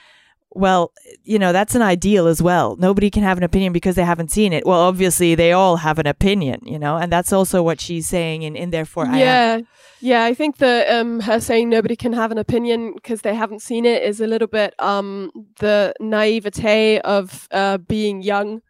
Well, 0.52 0.92
you 1.24 1.40
know 1.40 1.54
that's 1.54 1.76
an 1.76 1.82
ideal 1.82 2.28
as 2.28 2.42
well. 2.42 2.76
Nobody 2.78 3.10
can 3.10 3.24
have 3.24 3.38
an 3.38 3.44
opinion 3.44 3.72
because 3.72 3.96
they 3.96 4.04
haven't 4.04 4.32
seen 4.32 4.52
it. 4.52 4.66
Well, 4.66 4.80
obviously 4.80 5.36
they 5.36 5.54
all 5.54 5.78
have 5.78 6.00
an 6.00 6.08
opinion, 6.08 6.62
you 6.66 6.80
know, 6.80 6.98
and 6.98 7.12
that's 7.12 7.32
also 7.32 7.62
what 7.64 7.80
she's 7.80 8.08
saying 8.08 8.42
in 8.42 8.56
in 8.56 8.72
therefore 8.72 9.06
yeah. 9.06 9.60
Am. 9.60 9.68
Yeah, 10.02 10.24
I 10.24 10.34
think 10.34 10.58
that 10.58 10.90
um, 10.90 11.20
her 11.22 11.40
saying 11.40 11.70
nobody 11.70 11.96
can 11.96 12.14
have 12.14 12.32
an 12.32 12.38
opinion 12.38 12.94
because 12.96 13.22
they 13.22 13.36
haven't 13.36 13.62
seen 13.62 13.86
it 13.86 14.02
is 14.02 14.20
a 14.20 14.28
little 14.28 14.48
bit 14.48 14.74
um, 14.80 15.32
the 15.60 15.94
naivete 16.00 17.00
of 17.02 17.48
uh, 17.52 17.78
being 17.78 18.22
young 18.22 18.62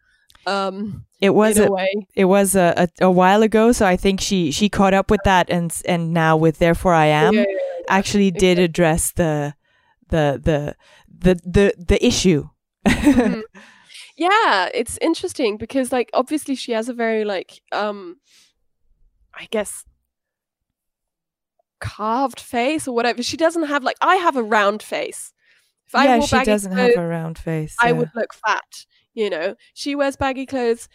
um 0.46 1.04
it 1.20 1.30
was 1.30 1.58
a, 1.58 1.70
a 1.70 1.88
it 2.14 2.24
was 2.24 2.54
a, 2.54 2.88
a, 3.00 3.06
a, 3.06 3.10
while 3.10 3.42
ago 3.42 3.72
so 3.72 3.86
i 3.86 3.96
think 3.96 4.20
she 4.20 4.50
she 4.50 4.68
caught 4.68 4.94
up 4.94 5.10
with 5.10 5.20
that 5.24 5.48
and 5.50 5.82
and 5.86 6.12
now 6.12 6.36
with 6.36 6.58
therefore 6.58 6.94
i 6.94 7.06
am 7.06 7.34
yeah, 7.34 7.40
yeah, 7.40 7.46
yeah, 7.48 7.84
actually 7.88 8.30
did 8.30 8.58
address 8.58 9.12
the 9.12 9.54
the 10.08 10.40
the 10.42 10.76
the 11.08 11.34
the, 11.44 11.74
the 11.78 12.06
issue. 12.06 12.48
Mm-hmm. 12.86 13.40
yeah 14.16 14.68
it's 14.74 14.98
interesting 15.00 15.56
because 15.56 15.92
like 15.92 16.10
obviously 16.14 16.54
she 16.54 16.72
has 16.72 16.88
a 16.88 16.94
very 16.94 17.24
like 17.24 17.60
um 17.72 18.16
i 19.34 19.46
guess 19.50 19.84
carved 21.80 22.38
face 22.38 22.86
or 22.86 22.94
whatever. 22.94 23.22
She 23.22 23.36
doesn't 23.36 23.64
have 23.64 23.82
like 23.82 23.96
i 24.00 24.16
have 24.16 24.36
a 24.36 24.42
round 24.42 24.82
face. 24.82 25.32
If 25.86 25.94
yeah, 25.94 26.20
she 26.20 26.44
doesn't 26.44 26.72
clothes, 26.72 26.94
have 26.94 27.04
a 27.04 27.08
round 27.08 27.36
face. 27.36 27.74
I 27.80 27.90
would 27.90 28.10
look 28.14 28.32
fat 28.32 28.86
you 29.20 29.30
know 29.30 29.54
she 29.74 29.94
wears 29.94 30.16
baggy 30.16 30.46
clothes 30.46 30.88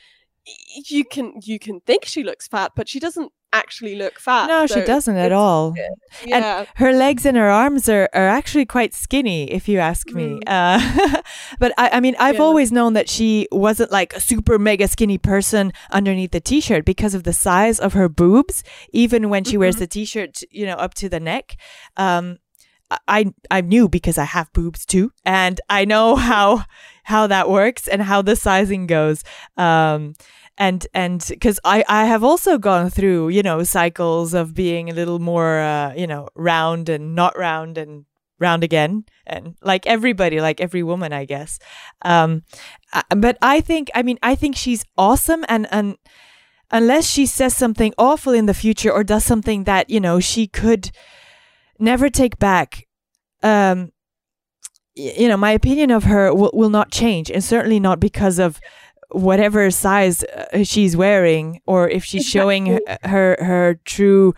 you 0.90 1.04
can 1.06 1.34
you 1.44 1.58
can 1.60 1.80
think 1.82 2.06
she 2.06 2.24
looks 2.24 2.48
fat 2.48 2.72
but 2.76 2.88
she 2.88 3.00
doesn't 3.00 3.32
actually 3.54 3.96
look 3.96 4.20
fat 4.20 4.48
no 4.48 4.66
so 4.66 4.76
she 4.76 4.86
doesn't 4.86 5.16
at 5.16 5.32
all 5.32 5.74
yeah. 6.26 6.58
and 6.60 6.68
her 6.76 6.92
legs 6.92 7.26
and 7.26 7.38
her 7.38 7.50
arms 7.50 7.88
are, 7.88 8.10
are 8.14 8.28
actually 8.28 8.66
quite 8.66 8.94
skinny 8.94 9.50
if 9.50 9.70
you 9.70 9.80
ask 9.80 10.12
me 10.12 10.40
mm. 10.40 10.44
uh, 10.46 11.22
but 11.60 11.72
I, 11.78 11.90
I 11.94 12.00
mean 12.02 12.16
i've 12.20 12.36
yeah. 12.36 12.42
always 12.42 12.72
known 12.72 12.94
that 12.94 13.08
she 13.08 13.48
wasn't 13.52 13.92
like 13.92 14.14
a 14.14 14.20
super 14.20 14.60
mega 14.60 14.88
skinny 14.90 15.18
person 15.18 15.72
underneath 15.90 16.32
the 16.32 16.42
t-shirt 16.42 16.84
because 16.84 17.16
of 17.16 17.24
the 17.24 17.34
size 17.34 17.80
of 17.80 17.94
her 17.94 18.10
boobs 18.10 18.64
even 18.92 19.30
when 19.30 19.46
she 19.46 19.54
mm-hmm. 19.54 19.62
wears 19.62 19.78
the 19.78 19.88
t-shirt 19.88 20.42
you 20.52 20.66
know 20.66 20.76
up 20.76 20.94
to 20.96 21.08
the 21.08 21.20
neck 21.20 21.56
um, 21.96 22.38
I 23.08 23.34
I 23.50 23.62
knew 23.62 23.90
because 23.90 24.18
I 24.18 24.26
have 24.26 24.54
boobs 24.54 24.86
too, 24.86 25.12
and 25.26 25.60
I 25.70 25.86
know 25.86 26.16
how 26.32 26.64
how 27.04 27.28
that 27.28 27.50
works 27.50 27.88
and 27.88 28.02
how 28.02 28.22
the 28.22 28.36
sizing 28.36 28.88
goes. 28.88 29.24
Um, 29.58 30.14
and 30.58 30.88
and 30.94 31.24
because 31.28 31.60
I 31.66 31.84
I 31.88 32.06
have 32.06 32.24
also 32.24 32.58
gone 32.58 32.90
through 32.90 33.30
you 33.30 33.44
know 33.44 33.64
cycles 33.64 34.34
of 34.34 34.54
being 34.54 34.90
a 34.90 34.94
little 34.94 35.20
more 35.20 35.60
uh, 35.60 35.94
you 35.96 36.08
know 36.08 36.30
round 36.36 36.90
and 36.90 37.16
not 37.16 37.38
round 37.38 37.78
and 37.78 38.06
round 38.40 38.64
again 38.64 39.06
and 39.26 39.56
like 39.62 39.88
everybody 39.88 40.42
like 40.42 40.60
every 40.60 40.84
woman 40.84 41.14
i 41.14 41.24
guess 41.24 41.58
um 42.02 42.44
but 43.16 43.38
i 43.42 43.62
think 43.62 43.90
i 43.96 44.04
mean 44.04 44.20
i 44.22 44.36
think 44.36 44.58
she's 44.58 44.84
awesome 44.98 45.46
and 45.48 45.66
and 45.72 45.98
unless 46.70 47.10
she 47.10 47.26
says 47.26 47.56
something 47.56 47.94
awful 47.98 48.34
in 48.34 48.46
the 48.46 48.54
future 48.54 48.92
or 48.92 49.06
does 49.06 49.24
something 49.24 49.64
that 49.64 49.90
you 49.90 50.02
know 50.02 50.20
she 50.20 50.48
could 50.48 50.92
never 51.80 52.10
take 52.10 52.40
back. 52.40 52.88
Um, 53.44 53.92
you 54.96 55.28
know, 55.28 55.38
my 55.38 55.52
opinion 55.52 55.92
of 55.92 56.06
her 56.06 56.34
will, 56.34 56.52
will 56.54 56.70
not 56.70 56.92
change, 56.92 57.30
and 57.30 57.44
certainly 57.44 57.80
not 57.80 58.00
because 58.00 58.40
of 58.40 58.60
whatever 59.12 59.70
size 59.72 60.24
uh, 60.24 60.64
she's 60.64 60.98
wearing 60.98 61.62
or 61.66 61.90
if 61.90 62.04
she's 62.04 62.24
exactly. 62.24 62.40
showing 62.40 62.66
her, 62.66 62.98
her, 63.04 63.38
her 63.40 63.80
true 63.86 64.34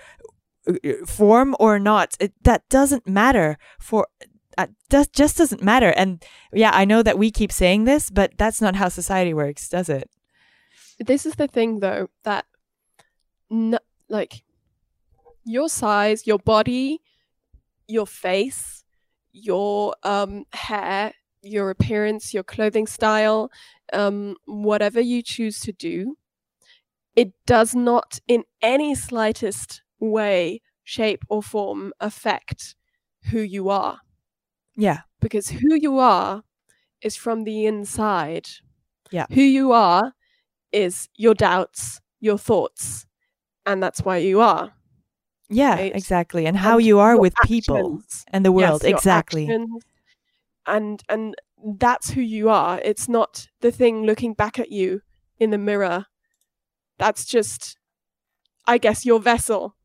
uh, 0.67 0.73
form 1.05 1.55
or 1.59 1.79
not. 1.79 2.15
It, 2.19 2.33
that 2.43 2.67
doesn't 2.69 3.07
matter 3.07 3.57
for 3.79 4.07
uh, 4.57 4.67
does 4.89 5.07
just 5.07 5.37
doesn't 5.37 5.63
matter. 5.63 5.89
And 5.89 6.23
yeah, 6.51 6.71
I 6.73 6.85
know 6.85 7.03
that 7.03 7.17
we 7.17 7.31
keep 7.31 7.51
saying 7.51 7.83
this, 7.83 8.09
but 8.09 8.33
that's 8.37 8.61
not 8.61 8.75
how 8.75 8.89
society 8.89 9.33
works, 9.33 9.69
does 9.69 9.89
it? 9.89 10.09
This 10.99 11.25
is 11.25 11.35
the 11.35 11.47
thing, 11.47 11.79
though, 11.79 12.09
that 12.23 12.45
no, 13.49 13.77
like 14.09 14.43
your 15.45 15.69
size, 15.69 16.25
your 16.25 16.39
body 16.39 17.01
your 17.87 18.07
face, 18.07 18.83
your 19.31 19.95
um, 20.03 20.45
hair, 20.53 21.13
your 21.41 21.69
appearance, 21.69 22.33
your 22.33 22.43
clothing 22.43 22.87
style, 22.87 23.49
um, 23.93 24.35
whatever 24.45 24.99
you 24.99 25.21
choose 25.21 25.59
to 25.61 25.71
do, 25.71 26.17
it 27.15 27.33
does 27.45 27.73
not 27.73 28.19
in 28.27 28.43
any 28.61 28.93
slightest 28.93 29.81
way, 29.99 30.61
shape, 30.83 31.23
or 31.29 31.41
form 31.41 31.93
affect 31.99 32.75
who 33.31 33.39
you 33.39 33.69
are. 33.69 33.99
Yeah. 34.75 34.99
Because 35.19 35.49
who 35.49 35.75
you 35.75 35.97
are 35.97 36.43
is 37.01 37.15
from 37.15 37.43
the 37.43 37.65
inside. 37.65 38.47
Yeah. 39.11 39.25
Who 39.31 39.41
you 39.41 39.71
are 39.71 40.13
is 40.71 41.09
your 41.15 41.33
doubts, 41.33 42.01
your 42.19 42.37
thoughts, 42.37 43.05
and 43.65 43.81
that's 43.81 44.01
why 44.01 44.17
you 44.17 44.41
are. 44.41 44.73
Yeah, 45.49 45.75
right? 45.75 45.95
exactly. 45.95 46.45
And 46.45 46.57
how 46.57 46.77
and 46.77 46.85
you 46.85 46.99
are 46.99 47.19
with 47.19 47.33
actions. 47.41 47.47
people 47.47 48.01
and 48.31 48.45
the 48.45 48.51
world. 48.51 48.81
Yes, 48.83 48.93
exactly. 48.93 49.49
And 50.65 51.01
and 51.07 51.35
that's 51.63 52.11
who 52.11 52.21
you 52.21 52.49
are. 52.49 52.79
It's 52.83 53.07
not 53.07 53.47
the 53.61 53.71
thing 53.71 54.03
looking 54.03 54.33
back 54.33 54.59
at 54.59 54.71
you 54.71 55.01
in 55.39 55.51
the 55.51 55.57
mirror. 55.57 56.05
That's 56.97 57.25
just 57.25 57.77
I 58.65 58.77
guess 58.77 59.05
your 59.05 59.19
vessel. 59.19 59.75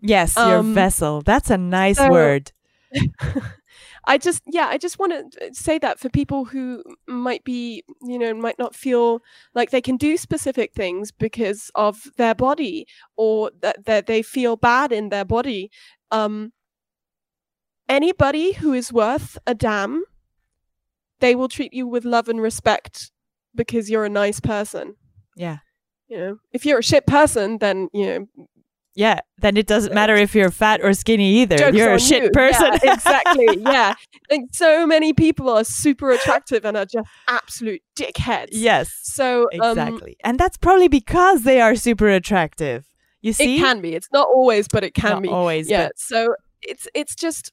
Yes, 0.00 0.36
um, 0.36 0.50
your 0.50 0.74
vessel. 0.74 1.22
That's 1.22 1.50
a 1.50 1.58
nice 1.58 1.98
so, 1.98 2.10
word. 2.10 2.52
I 4.06 4.18
just, 4.18 4.42
yeah, 4.46 4.66
I 4.66 4.78
just 4.78 4.98
want 4.98 5.32
to 5.32 5.54
say 5.54 5.78
that 5.78 5.98
for 5.98 6.08
people 6.08 6.44
who 6.44 6.82
might 7.06 7.44
be, 7.44 7.84
you 8.02 8.18
know, 8.18 8.34
might 8.34 8.58
not 8.58 8.74
feel 8.74 9.20
like 9.54 9.70
they 9.70 9.80
can 9.80 9.96
do 9.96 10.16
specific 10.16 10.72
things 10.74 11.12
because 11.12 11.70
of 11.74 12.10
their 12.16 12.34
body 12.34 12.86
or 13.16 13.50
that, 13.60 13.84
that 13.84 14.06
they 14.06 14.22
feel 14.22 14.56
bad 14.56 14.92
in 14.92 15.08
their 15.10 15.24
body. 15.24 15.70
Um, 16.10 16.52
anybody 17.88 18.52
who 18.52 18.72
is 18.72 18.92
worth 18.92 19.38
a 19.46 19.54
damn, 19.54 20.04
they 21.20 21.34
will 21.34 21.48
treat 21.48 21.74
you 21.74 21.86
with 21.86 22.04
love 22.04 22.28
and 22.28 22.40
respect 22.40 23.10
because 23.54 23.90
you're 23.90 24.04
a 24.04 24.10
nice 24.10 24.40
person. 24.40 24.96
Yeah. 25.36 25.58
You 26.08 26.18
know, 26.18 26.36
if 26.52 26.66
you're 26.66 26.80
a 26.80 26.82
shit 26.82 27.06
person, 27.06 27.58
then 27.58 27.88
you 27.92 28.06
know 28.06 28.26
Yeah. 28.94 29.20
Then 29.38 29.56
it 29.56 29.66
doesn't 29.66 29.94
matter 29.94 30.14
if 30.14 30.34
you're 30.34 30.50
fat 30.50 30.80
or 30.82 30.92
skinny 30.94 31.40
either. 31.42 31.56
Joke's 31.56 31.76
you're 31.76 31.94
a 31.94 32.00
shit 32.00 32.24
you. 32.24 32.30
person. 32.30 32.72
Yeah, 32.82 32.92
exactly. 32.94 33.46
Yeah. 33.60 33.94
Like 34.30 34.42
so 34.52 34.86
many 34.86 35.12
people 35.12 35.48
are 35.48 35.64
super 35.64 36.10
attractive 36.10 36.64
and 36.64 36.76
are 36.76 36.84
just 36.86 37.08
absolute 37.28 37.82
dickheads. 37.96 38.48
yes. 38.52 38.90
So 39.02 39.48
um, 39.62 39.70
Exactly. 39.78 40.16
and 40.24 40.38
that's 40.38 40.56
probably 40.56 40.88
because 40.88 41.42
they 41.44 41.60
are 41.60 41.76
super 41.76 42.08
attractive. 42.08 42.86
You 43.22 43.32
see? 43.32 43.56
it 43.56 43.60
can 43.60 43.80
be. 43.80 43.94
It's 43.94 44.08
not 44.12 44.28
always, 44.28 44.66
but 44.66 44.82
it 44.82 44.94
can 44.94 45.10
Not 45.12 45.22
be. 45.22 45.28
always. 45.28 45.68
yeah. 45.70 45.86
but 45.86 45.98
So 45.98 46.34
it's 46.62 46.88
it's 46.94 47.14
just 47.14 47.52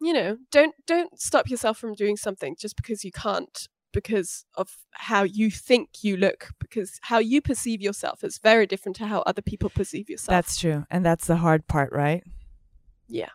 you 0.00 0.12
know 0.12 0.36
don't 0.50 0.74
don't 0.86 1.18
stop 1.18 1.48
yourself 1.48 1.78
from 1.78 1.94
doing 1.94 2.16
something 2.16 2.56
just 2.58 2.76
because 2.76 3.04
you 3.04 3.12
can't 3.12 3.68
because 3.94 4.44
of 4.56 4.76
how 4.92 5.22
you 5.22 5.50
think 5.50 5.88
you 6.02 6.18
look 6.18 6.50
because 6.58 6.98
how 7.02 7.18
you 7.18 7.40
perceive 7.40 7.80
yourself 7.80 8.22
is 8.22 8.36
very 8.36 8.66
different 8.66 8.96
to 8.96 9.06
how 9.06 9.20
other 9.20 9.40
people 9.40 9.70
perceive 9.70 10.10
yourself. 10.10 10.34
that's 10.34 10.58
true. 10.58 10.84
And 10.90 11.06
that's 11.06 11.26
the 11.26 11.36
hard 11.36 11.66
part, 11.66 11.92
right? 11.92 12.22
Yeah. 13.08 13.30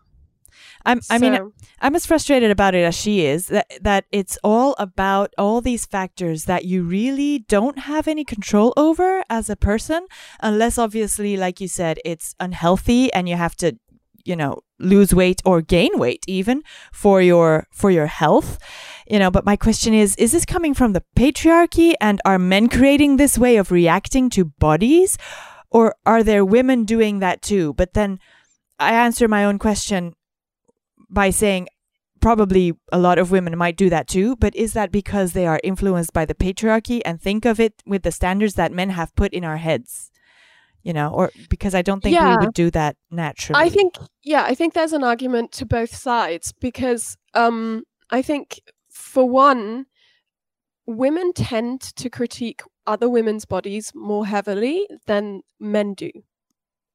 I'm 0.85 0.99
I 1.09 1.17
mean 1.17 1.51
I'm 1.79 1.95
as 1.95 2.05
frustrated 2.05 2.51
about 2.51 2.75
it 2.75 2.83
as 2.83 2.95
she 2.95 3.25
is 3.25 3.47
that 3.47 3.67
that 3.81 4.05
it's 4.11 4.37
all 4.43 4.75
about 4.77 5.33
all 5.37 5.61
these 5.61 5.85
factors 5.85 6.45
that 6.45 6.65
you 6.65 6.83
really 6.83 7.39
don't 7.39 7.79
have 7.79 8.07
any 8.07 8.25
control 8.25 8.73
over 8.75 9.23
as 9.29 9.49
a 9.49 9.55
person 9.55 10.05
unless 10.41 10.77
obviously 10.77 11.37
like 11.37 11.61
you 11.61 11.67
said 11.67 11.99
it's 12.03 12.35
unhealthy 12.39 13.11
and 13.13 13.29
you 13.29 13.35
have 13.35 13.55
to 13.55 13.77
you 14.25 14.35
know 14.35 14.59
lose 14.79 15.13
weight 15.13 15.41
or 15.45 15.61
gain 15.61 15.97
weight 15.99 16.23
even 16.27 16.63
for 16.91 17.21
your 17.21 17.67
for 17.71 17.91
your 17.91 18.07
health. 18.07 18.57
You 19.07 19.19
know 19.19 19.31
but 19.31 19.45
my 19.45 19.55
question 19.55 19.93
is 19.93 20.15
is 20.15 20.31
this 20.31 20.45
coming 20.45 20.73
from 20.73 20.93
the 20.93 21.03
patriarchy 21.15 21.93
and 21.99 22.21
are 22.25 22.39
men 22.39 22.69
creating 22.69 23.17
this 23.17 23.37
way 23.37 23.57
of 23.57 23.71
reacting 23.71 24.29
to 24.31 24.45
bodies? 24.45 25.17
Or 25.71 25.95
are 26.05 26.23
there 26.23 26.43
women 26.43 26.83
doing 26.83 27.19
that 27.19 27.41
too? 27.41 27.73
But 27.73 27.93
then 27.93 28.19
i 28.79 28.93
answer 28.93 29.27
my 29.27 29.43
own 29.43 29.59
question 29.59 30.15
by 31.09 31.29
saying 31.29 31.67
probably 32.19 32.73
a 32.91 32.99
lot 32.99 33.17
of 33.17 33.31
women 33.31 33.57
might 33.57 33.77
do 33.77 33.89
that 33.89 34.07
too, 34.07 34.35
but 34.35 34.55
is 34.55 34.73
that 34.73 34.91
because 34.91 35.33
they 35.33 35.47
are 35.47 35.59
influenced 35.63 36.13
by 36.13 36.25
the 36.25 36.35
patriarchy 36.35 37.01
and 37.05 37.21
think 37.21 37.45
of 37.45 37.59
it 37.59 37.81
with 37.85 38.03
the 38.03 38.11
standards 38.11 38.55
that 38.55 38.71
men 38.71 38.89
have 38.91 39.15
put 39.15 39.33
in 39.33 39.43
our 39.43 39.57
heads? 39.57 40.11
You 40.83 40.93
know, 40.93 41.09
or 41.09 41.31
because 41.49 41.75
I 41.75 41.81
don't 41.81 42.01
think 42.01 42.13
Yeah. 42.13 42.39
we 42.39 42.45
would 42.45 42.53
do 42.53 42.71
that 42.71 42.95
naturally. 43.11 43.61
I 43.61 43.69
think 43.69 43.95
yeah, 44.23 44.43
I 44.43 44.55
think 44.55 44.73
there's 44.73 44.93
an 44.93 45.03
argument 45.03 45.51
to 45.53 45.65
both 45.65 45.93
sides 45.93 46.53
because 46.59 47.17
um 47.33 47.83
I 48.09 48.21
think 48.21 48.61
for 48.89 49.27
one 49.29 49.85
women 50.85 51.33
tend 51.33 51.81
to 51.81 52.09
critique 52.09 52.61
other 52.87 53.07
women's 53.09 53.45
bodies 53.45 53.91
more 53.93 54.25
heavily 54.25 54.87
than 55.05 55.41
men 55.59 55.93
do 55.93 56.11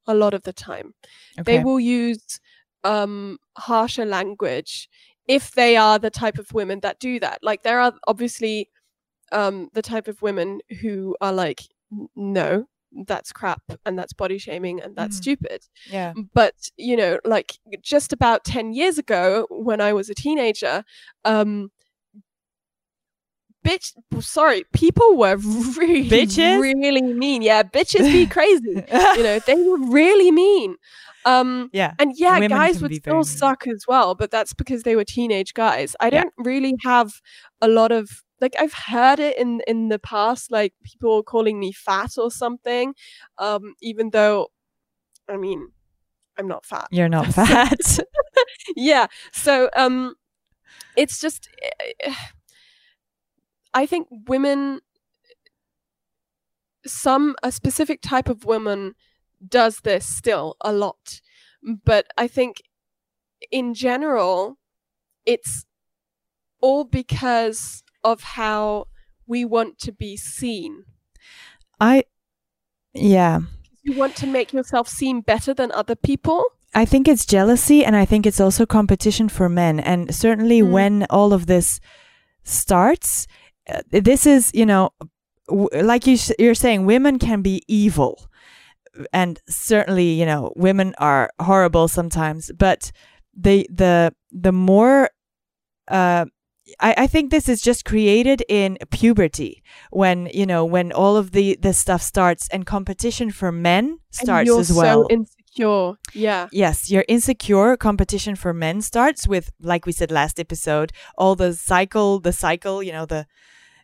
a 0.07 0.13
lot 0.13 0.33
of 0.33 0.43
the 0.43 0.53
time. 0.53 0.93
okay. 1.39 1.57
They 1.57 1.63
will 1.63 1.79
use 1.79 2.39
um 2.83 3.37
harsher 3.57 4.05
language 4.05 4.89
if 5.27 5.51
they 5.51 5.75
are 5.77 5.97
the 5.97 6.11
type 6.11 6.37
of 6.37 6.53
women 6.53 6.79
that 6.81 6.99
do 6.99 7.19
that. 7.19 7.39
Like 7.41 7.63
there 7.63 7.79
are 7.79 7.93
obviously 8.07 8.69
um 9.31 9.69
the 9.73 9.81
type 9.81 10.07
of 10.07 10.21
women 10.21 10.59
who 10.81 11.15
are 11.21 11.33
like 11.33 11.61
no, 12.15 12.67
that's 13.07 13.31
crap 13.33 13.61
and 13.85 13.99
that's 13.99 14.13
body 14.13 14.37
shaming 14.37 14.81
and 14.81 14.95
that's 14.95 15.15
Mhm. 15.17 15.21
stupid 15.21 15.61
yeah. 15.89 16.13
but 16.33 16.53
you 16.77 16.95
know 16.95 17.19
like 17.25 17.57
just 17.81 18.13
about 18.13 18.43
10 18.45 18.73
years 18.73 18.97
ago 18.97 19.47
when 19.49 19.81
i 19.81 19.91
was 19.93 20.09
a 20.09 20.15
teenager 20.15 20.83
um 21.25 21.71
bitch 23.65 23.93
sorry 24.21 24.63
people 24.73 25.17
were 25.17 25.35
really 25.77 26.07
Bitches? 26.09 26.59
really 26.61 27.01
mean 27.01 27.41
yeah 27.41 27.63
bitches 27.63 28.11
be 28.11 28.25
crazy 28.27 28.61
you 29.17 29.23
know 29.23 29.39
they 29.39 29.55
were 29.55 29.79
really 29.91 30.31
mean 30.31 30.75
um 31.25 31.71
yeah. 31.73 31.95
and 31.97 32.11
yeah 32.15 32.35
Women 32.35 32.49
guys 32.51 32.81
would 32.81 32.93
still 32.93 33.23
suck 33.23 33.65
as 33.67 33.83
well 33.87 34.13
but 34.13 34.29
that's 34.29 34.53
because 34.53 34.83
they 34.83 34.95
were 34.95 35.03
teenage 35.03 35.53
guys 35.55 35.95
i 35.99 36.05
Yeah. 36.09 36.21
don't 36.21 36.33
really 36.37 36.75
have 36.83 37.13
a 37.61 37.67
lot 37.67 37.91
of 37.91 38.21
like 38.41 38.55
i've 38.59 38.73
heard 38.73 39.19
it 39.19 39.37
in 39.37 39.61
in 39.67 39.89
the 39.89 39.99
past 39.99 40.51
like 40.51 40.73
people 40.83 41.23
calling 41.23 41.59
me 41.59 41.71
fat 41.71 42.11
or 42.17 42.29
something 42.31 42.93
um 43.37 43.73
even 43.81 44.09
though 44.11 44.47
i 45.29 45.37
mean 45.37 45.69
i'm 46.37 46.47
not 46.47 46.65
fat 46.65 46.87
You're 46.91 47.09
not 47.09 47.27
fat. 47.33 47.99
yeah 48.75 49.07
so 49.31 49.69
um 49.75 50.15
it's 50.97 51.19
just 51.19 51.49
eh, 52.01 52.13
i 53.73 53.85
think 53.85 54.07
women 54.27 54.81
some 56.85 57.35
a 57.41 57.51
specific 57.51 58.01
type 58.01 58.29
of 58.29 58.45
woman 58.45 58.93
does 59.47 59.79
this 59.81 60.05
still 60.05 60.55
a 60.61 60.71
lot 60.71 61.21
but 61.83 62.05
i 62.17 62.27
think 62.27 62.61
in 63.51 63.73
general 63.73 64.57
it's 65.25 65.65
all 66.61 66.83
because 66.83 67.83
of 68.11 68.17
how 68.37 68.85
we 69.27 69.43
want 69.43 69.77
to 69.85 69.91
be 69.91 70.15
seen 70.15 70.83
I 71.79 72.03
yeah. 72.93 73.39
you 73.83 73.93
want 73.97 74.15
to 74.17 74.27
make 74.27 74.53
yourself 74.53 74.87
seem 74.87 75.21
better 75.21 75.53
than 75.53 75.71
other 75.71 75.95
people 75.95 76.45
I 76.73 76.85
think 76.85 77.07
it's 77.07 77.25
jealousy 77.25 77.85
and 77.85 77.95
I 77.95 78.05
think 78.05 78.25
it's 78.25 78.41
also 78.41 78.65
competition 78.65 79.29
for 79.29 79.47
men. 79.47 79.79
And 79.79 80.13
certainly 80.13 80.59
Mm. 80.61 80.71
when 80.71 81.05
all 81.09 81.31
of 81.31 81.45
this 81.45 81.79
starts, 82.43 83.27
uh, 83.69 83.81
this 83.89 84.25
is, 84.25 84.51
you 84.53 84.65
know, 84.65 84.89
w- 85.47 85.69
like 85.73 86.05
you, 86.05 86.15
s- 86.15 86.33
you're 86.37 86.53
saying, 86.65 86.85
women 86.85 87.17
can 87.17 87.41
be 87.41 87.61
evil. 87.69 88.27
And 89.13 89.39
certainly, 89.47 90.19
you 90.19 90.25
know, 90.25 90.51
women 90.57 90.93
are 90.97 91.29
horrible 91.39 91.87
sometimes, 91.87 92.51
but 92.57 92.91
the, 93.33 93.65
the, 93.71 94.13
the 94.31 94.51
more, 94.51 95.09
uh, 95.87 96.25
I, 96.79 96.95
I 96.97 97.07
think 97.07 97.31
this 97.31 97.47
is 97.47 97.61
just 97.61 97.85
created 97.85 98.43
in 98.49 98.77
puberty 98.89 99.63
when 99.91 100.29
you 100.33 100.45
know 100.45 100.65
when 100.65 100.91
all 100.91 101.15
of 101.15 101.31
the 101.31 101.57
this 101.61 101.77
stuff 101.77 102.01
starts 102.01 102.47
and 102.49 102.65
competition 102.65 103.31
for 103.31 103.51
men 103.51 103.99
starts 104.11 104.49
as 104.49 104.73
well. 104.73 105.03
so 105.03 105.07
insecure. 105.09 105.93
Yeah. 106.13 106.47
Yes, 106.51 106.89
your 106.89 107.05
insecure. 107.07 107.77
Competition 107.77 108.35
for 108.35 108.53
men 108.53 108.81
starts 108.81 109.27
with, 109.27 109.51
like 109.61 109.85
we 109.85 109.91
said 109.91 110.11
last 110.11 110.39
episode, 110.39 110.91
all 111.17 111.35
the 111.35 111.53
cycle, 111.53 112.19
the 112.19 112.33
cycle, 112.33 112.83
you 112.83 112.91
know, 112.91 113.05
the 113.05 113.25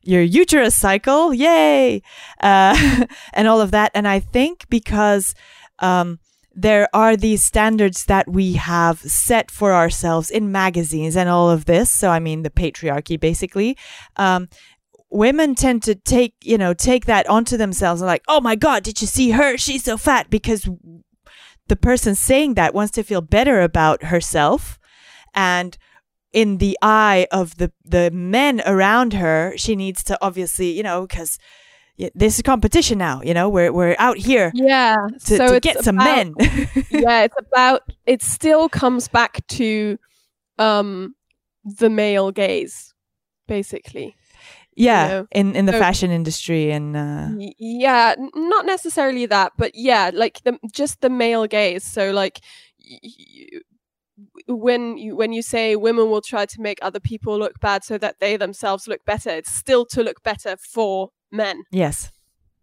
your 0.04 0.22
uterus 0.22 0.76
cycle, 0.76 1.34
yay, 1.34 2.02
uh, 2.42 3.06
and 3.34 3.48
all 3.48 3.62
of 3.62 3.72
that. 3.72 3.92
And 3.94 4.08
I 4.08 4.20
think 4.20 4.66
because 4.70 5.36
um, 5.80 6.20
there 6.54 6.88
are 6.94 7.16
these 7.16 7.44
standards 7.44 8.06
that 8.06 8.30
we 8.30 8.54
have 8.54 9.00
set 9.00 9.50
for 9.50 9.74
ourselves 9.74 10.30
in 10.30 10.52
magazines 10.52 11.16
and 11.16 11.30
all 11.30 11.50
of 11.50 11.66
this. 11.66 11.90
So 11.90 12.10
I 12.10 12.20
mean, 12.20 12.44
the 12.44 12.50
patriarchy, 12.50 13.20
basically. 13.20 13.78
Um, 14.18 14.50
women 15.10 15.56
tend 15.56 15.84
to 15.84 15.94
take 15.94 16.34
you 16.42 16.58
know 16.58 16.74
take 16.74 17.06
that 17.06 17.28
onto 17.28 17.58
themselves 17.58 18.00
and 18.02 18.08
like 18.08 18.24
oh 18.30 18.40
my 18.40 18.56
god 18.56 18.82
did 18.82 19.02
you 19.02 19.08
see 19.08 19.32
her 19.32 19.58
she's 19.58 19.84
so 19.84 19.98
fat 19.98 20.30
because 20.30 20.70
the 21.68 21.76
person 21.76 22.16
saying 22.16 22.54
that 22.54 22.74
wants 22.74 22.92
to 22.92 23.04
feel 23.04 23.20
better 23.20 23.60
about 23.60 24.04
herself 24.06 24.80
and 25.36 25.78
in 26.32 26.58
the 26.58 26.78
eye 26.82 27.28
of 27.30 27.58
the 27.58 27.72
the 27.84 28.10
men 28.12 28.62
around 28.66 29.12
her 29.12 29.54
she 29.58 29.76
needs 29.76 30.02
to 30.02 30.18
obviously 30.22 30.72
you 30.72 30.82
know 30.82 31.02
because 31.02 31.38
this 32.16 32.36
is 32.38 32.42
competition 32.42 32.98
now 32.98 33.22
you 33.24 33.34
know 33.34 33.48
we're 33.50 33.72
we're 33.72 33.96
out 34.00 34.18
here 34.18 34.52
yeah 34.56 34.96
to, 35.26 35.38
so 35.38 35.48
to 35.54 35.60
get 35.60 35.84
some 35.84 35.96
about- 35.98 36.06
men 36.06 36.34
yeah, 36.92 37.24
it's 37.24 37.36
about 37.38 37.82
it 38.06 38.22
still 38.22 38.68
comes 38.70 39.08
back 39.08 39.46
to 39.48 39.98
um 40.58 41.16
the 41.64 41.90
male 41.90 42.32
gaze, 42.32 42.94
basically. 43.48 44.16
yeah 44.76 45.08
know, 45.08 45.28
in 45.32 45.56
in 45.56 45.66
the 45.66 45.74
so- 45.74 45.80
fashion 45.80 46.12
industry 46.12 46.72
and 46.72 46.96
uh 46.98 47.28
yeah, 47.60 48.16
not 48.36 48.66
necessarily 48.66 49.26
that, 49.28 49.52
but 49.58 49.72
yeah, 49.76 50.10
like 50.14 50.42
the 50.44 50.58
just 50.72 51.02
the 51.02 51.10
male 51.10 51.46
gaze. 51.48 51.84
So 51.84 52.12
like 52.12 52.40
y- 52.80 53.00
y- 53.04 53.60
when 54.48 54.98
you 54.98 55.16
when 55.16 55.34
you 55.34 55.42
say 55.42 55.76
women 55.76 56.10
will 56.10 56.22
try 56.22 56.46
to 56.46 56.62
make 56.62 56.80
other 56.82 57.00
people 57.00 57.38
look 57.38 57.60
bad 57.60 57.84
so 57.84 57.98
that 57.98 58.20
they 58.20 58.38
themselves 58.38 58.88
look 58.88 59.04
better, 59.06 59.30
it's 59.30 59.54
still 59.54 59.86
to 59.88 60.04
look 60.04 60.24
better 60.24 60.56
for 60.58 61.10
men. 61.32 61.64
yes 61.72 62.12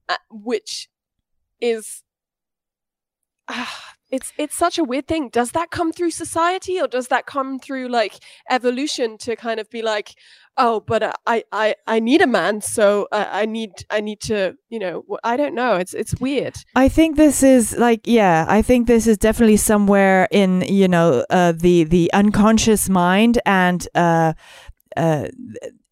uh, 0.09 0.17
which 0.31 0.89
is 1.61 2.03
ah, 3.49 3.95
it's 4.11 4.33
it's 4.39 4.55
such 4.55 4.79
a 4.79 4.85
weird 4.85 5.07
thing. 5.07 5.29
Does 5.29 5.53
that 5.53 5.71
come 5.71 5.93
through 5.93 6.13
society, 6.13 6.81
or 6.81 6.89
does 6.89 7.09
that 7.09 7.27
come 7.27 7.59
through 7.59 7.89
like 7.89 8.15
evolution 8.49 9.19
to 9.19 9.37
kind 9.37 9.61
of 9.61 9.69
be 9.69 9.83
like, 9.83 10.15
oh, 10.57 10.81
but 10.81 11.03
uh, 11.03 11.13
I 11.27 11.45
I 11.53 11.75
I 11.87 12.01
need 12.01 12.23
a 12.23 12.27
man, 12.27 12.63
so 12.63 13.07
uh, 13.13 13.27
I 13.31 13.45
need 13.45 13.71
I 13.91 14.01
need 14.01 14.21
to 14.23 14.57
you 14.71 14.79
know 14.79 15.05
I 15.23 15.37
don't 15.37 15.55
know. 15.55 15.75
It's 15.75 15.93
it's 15.93 16.19
weird. 16.19 16.57
I 16.75 16.89
think 16.89 17.17
this 17.17 17.43
is 17.43 17.77
like 17.77 18.07
yeah, 18.07 18.47
I 18.49 18.63
think 18.63 18.87
this 18.87 19.07
is 19.07 19.19
definitely 19.19 19.59
somewhere 19.59 20.27
in 20.31 20.63
you 20.63 20.89
know 20.89 21.27
uh, 21.29 21.53
the 21.53 21.85
the 21.85 22.11
unconscious 22.15 22.89
mind 22.89 23.41
and 23.45 23.87
uh, 23.95 24.33
uh, 24.97 25.29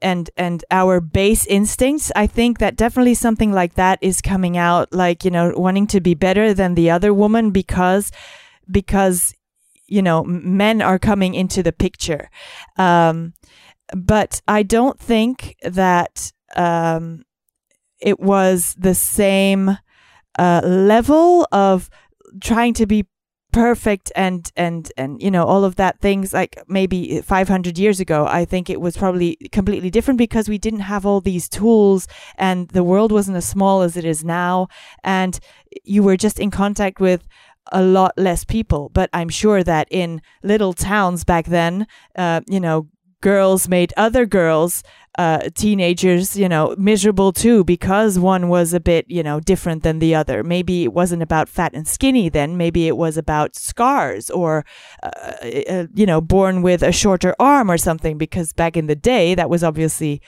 and 0.02 0.30
and 0.36 0.64
our 0.70 1.00
base 1.00 1.46
instincts. 1.46 2.12
I 2.14 2.26
think 2.26 2.58
that 2.58 2.76
definitely 2.76 3.14
something 3.14 3.52
like 3.52 3.74
that 3.74 3.98
is 4.02 4.20
coming 4.20 4.56
out, 4.56 4.92
like 4.92 5.24
you 5.24 5.30
know, 5.30 5.52
wanting 5.56 5.86
to 5.88 6.00
be 6.00 6.14
better 6.14 6.52
than 6.54 6.74
the 6.74 6.90
other 6.90 7.12
woman 7.12 7.50
because 7.50 8.12
because 8.70 9.34
you 9.86 10.02
know 10.02 10.24
men 10.24 10.82
are 10.82 10.98
coming 10.98 11.34
into 11.34 11.62
the 11.62 11.72
picture. 11.72 12.30
Um, 12.76 13.34
but 13.94 14.42
I 14.48 14.62
don't 14.62 14.98
think 14.98 15.56
that 15.62 16.32
um, 16.56 17.24
it 18.00 18.20
was 18.20 18.74
the 18.78 18.94
same 18.94 19.78
uh, 20.38 20.60
level 20.64 21.46
of 21.52 21.88
trying 22.40 22.74
to 22.74 22.86
be 22.86 23.06
perfect 23.56 24.12
and 24.14 24.52
and 24.56 24.92
and 24.96 25.22
you 25.22 25.30
know 25.30 25.44
all 25.44 25.64
of 25.64 25.76
that 25.76 25.98
things 26.00 26.32
like 26.32 26.58
maybe 26.68 27.20
500 27.22 27.78
years 27.78 28.00
ago 28.00 28.26
i 28.28 28.44
think 28.44 28.68
it 28.68 28.80
was 28.80 28.96
probably 28.96 29.36
completely 29.50 29.90
different 29.90 30.18
because 30.18 30.46
we 30.48 30.58
didn't 30.58 30.80
have 30.80 31.06
all 31.06 31.20
these 31.20 31.48
tools 31.48 32.06
and 32.36 32.68
the 32.68 32.84
world 32.84 33.12
wasn't 33.12 33.36
as 33.36 33.46
small 33.46 33.82
as 33.82 33.96
it 33.96 34.04
is 34.04 34.24
now. 34.24 34.68
And 35.04 35.38
you 35.84 36.02
were 36.02 36.16
just 36.16 36.38
in 36.38 36.50
contact 36.50 37.00
with 37.00 37.26
a 37.72 37.82
lot 37.82 38.12
less 38.16 38.44
people. 38.44 38.90
But 38.92 39.10
i'm 39.12 39.28
sure 39.28 39.62
that 39.64 39.88
in 39.90 40.22
little 40.42 40.72
towns 40.72 41.24
back 41.24 41.46
then 41.46 41.86
uh, 42.16 42.40
you 42.46 42.60
know 42.60 42.88
girls 43.20 43.68
made 43.68 43.92
other 43.96 44.26
girls 44.26 44.82
uh, 45.18 45.48
teenagers, 45.54 46.36
you 46.36 46.48
know, 46.48 46.74
miserable 46.78 47.32
too 47.32 47.64
because 47.64 48.18
one 48.18 48.48
was 48.48 48.74
a 48.74 48.80
bit, 48.80 49.06
you 49.08 49.22
know, 49.22 49.40
different 49.40 49.82
than 49.82 49.98
the 49.98 50.14
other. 50.14 50.42
Maybe 50.42 50.84
it 50.84 50.92
wasn't 50.92 51.22
about 51.22 51.48
fat 51.48 51.72
and 51.74 51.88
skinny 51.88 52.28
then. 52.28 52.56
Maybe 52.56 52.86
it 52.86 52.96
was 52.96 53.16
about 53.16 53.56
scars 53.56 54.28
or, 54.28 54.64
uh, 55.02 55.08
uh, 55.68 55.86
you 55.94 56.04
know, 56.04 56.20
born 56.20 56.60
with 56.60 56.82
a 56.82 56.92
shorter 56.92 57.34
arm 57.38 57.70
or 57.70 57.78
something 57.78 58.18
because 58.18 58.52
back 58.52 58.76
in 58.76 58.86
the 58.86 58.96
day 58.96 59.34
that 59.34 59.48
was 59.48 59.64
obviously 59.64 60.20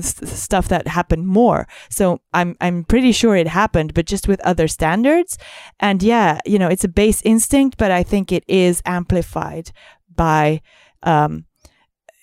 stuff 0.00 0.68
that 0.68 0.88
happened 0.88 1.26
more. 1.26 1.68
So 1.88 2.20
I'm 2.32 2.56
I'm 2.60 2.84
pretty 2.84 3.12
sure 3.12 3.36
it 3.36 3.48
happened, 3.48 3.94
but 3.94 4.06
just 4.06 4.26
with 4.26 4.40
other 4.40 4.66
standards. 4.66 5.38
And 5.78 6.02
yeah, 6.02 6.40
you 6.44 6.58
know, 6.58 6.68
it's 6.68 6.84
a 6.84 6.88
base 6.88 7.22
instinct, 7.22 7.76
but 7.78 7.90
I 7.90 8.02
think 8.02 8.32
it 8.32 8.44
is 8.48 8.82
amplified 8.84 9.70
by 10.14 10.60
um, 11.02 11.44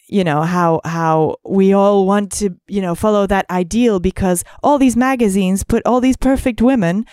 you 0.09 0.23
know 0.23 0.41
how 0.41 0.81
how 0.85 1.35
we 1.45 1.71
all 1.73 2.05
want 2.05 2.31
to 2.31 2.49
you 2.67 2.81
know 2.81 2.95
follow 2.95 3.27
that 3.27 3.45
ideal 3.49 3.99
because 3.99 4.43
all 4.63 4.77
these 4.79 4.97
magazines 4.97 5.63
put 5.63 5.81
all 5.85 6.01
these 6.01 6.17
perfect 6.17 6.61
women 6.61 7.05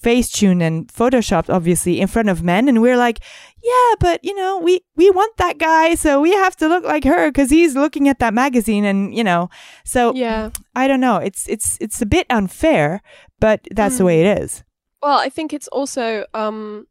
facetune 0.00 0.60
and 0.60 0.88
photoshopped 0.88 1.48
obviously 1.48 2.00
in 2.00 2.08
front 2.08 2.28
of 2.28 2.42
men 2.42 2.68
and 2.68 2.82
we're 2.82 2.96
like 2.96 3.20
yeah 3.62 3.94
but 4.00 4.18
you 4.24 4.34
know 4.34 4.58
we 4.58 4.80
we 4.96 5.08
want 5.10 5.36
that 5.36 5.58
guy 5.58 5.94
so 5.94 6.20
we 6.20 6.32
have 6.32 6.56
to 6.56 6.66
look 6.66 6.82
like 6.84 7.04
her 7.04 7.30
because 7.30 7.50
he's 7.50 7.76
looking 7.76 8.08
at 8.08 8.18
that 8.18 8.34
magazine 8.34 8.84
and 8.84 9.14
you 9.14 9.22
know 9.22 9.48
so 9.84 10.12
Yeah. 10.14 10.50
i 10.74 10.88
don't 10.88 10.98
know 11.00 11.18
it's 11.18 11.46
it's 11.48 11.78
it's 11.80 12.02
a 12.02 12.06
bit 12.06 12.26
unfair 12.30 13.00
but 13.38 13.60
that's 13.70 13.98
the 13.98 14.02
Mm. 14.02 14.06
way 14.06 14.22
it 14.26 14.38
is 14.42 14.64
Well, 15.02 15.18
I 15.18 15.30
think 15.30 15.52
it's 15.52 15.68
also 15.68 16.24
um, 16.34 16.86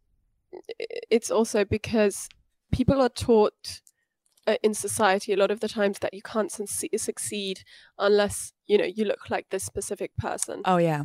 it's 1.09 1.31
also 1.31 1.63
because 1.65 2.27
people 2.71 3.01
are 3.01 3.09
taught 3.27 3.81
uh, 4.47 4.55
in 4.63 4.73
society 4.73 5.33
a 5.33 5.37
lot 5.37 5.51
of 5.51 5.59
the 5.59 5.67
times 5.69 5.99
that 5.99 6.13
you 6.13 6.21
can't 6.21 6.51
succe- 6.51 6.99
succeed 6.99 7.63
unless 7.97 8.53
you 8.67 8.77
know 8.77 8.85
you 8.85 9.05
look 9.05 9.29
like 9.29 9.47
this 9.49 9.63
specific 9.63 10.11
person. 10.17 10.61
oh 10.65 10.77
yeah 10.77 11.03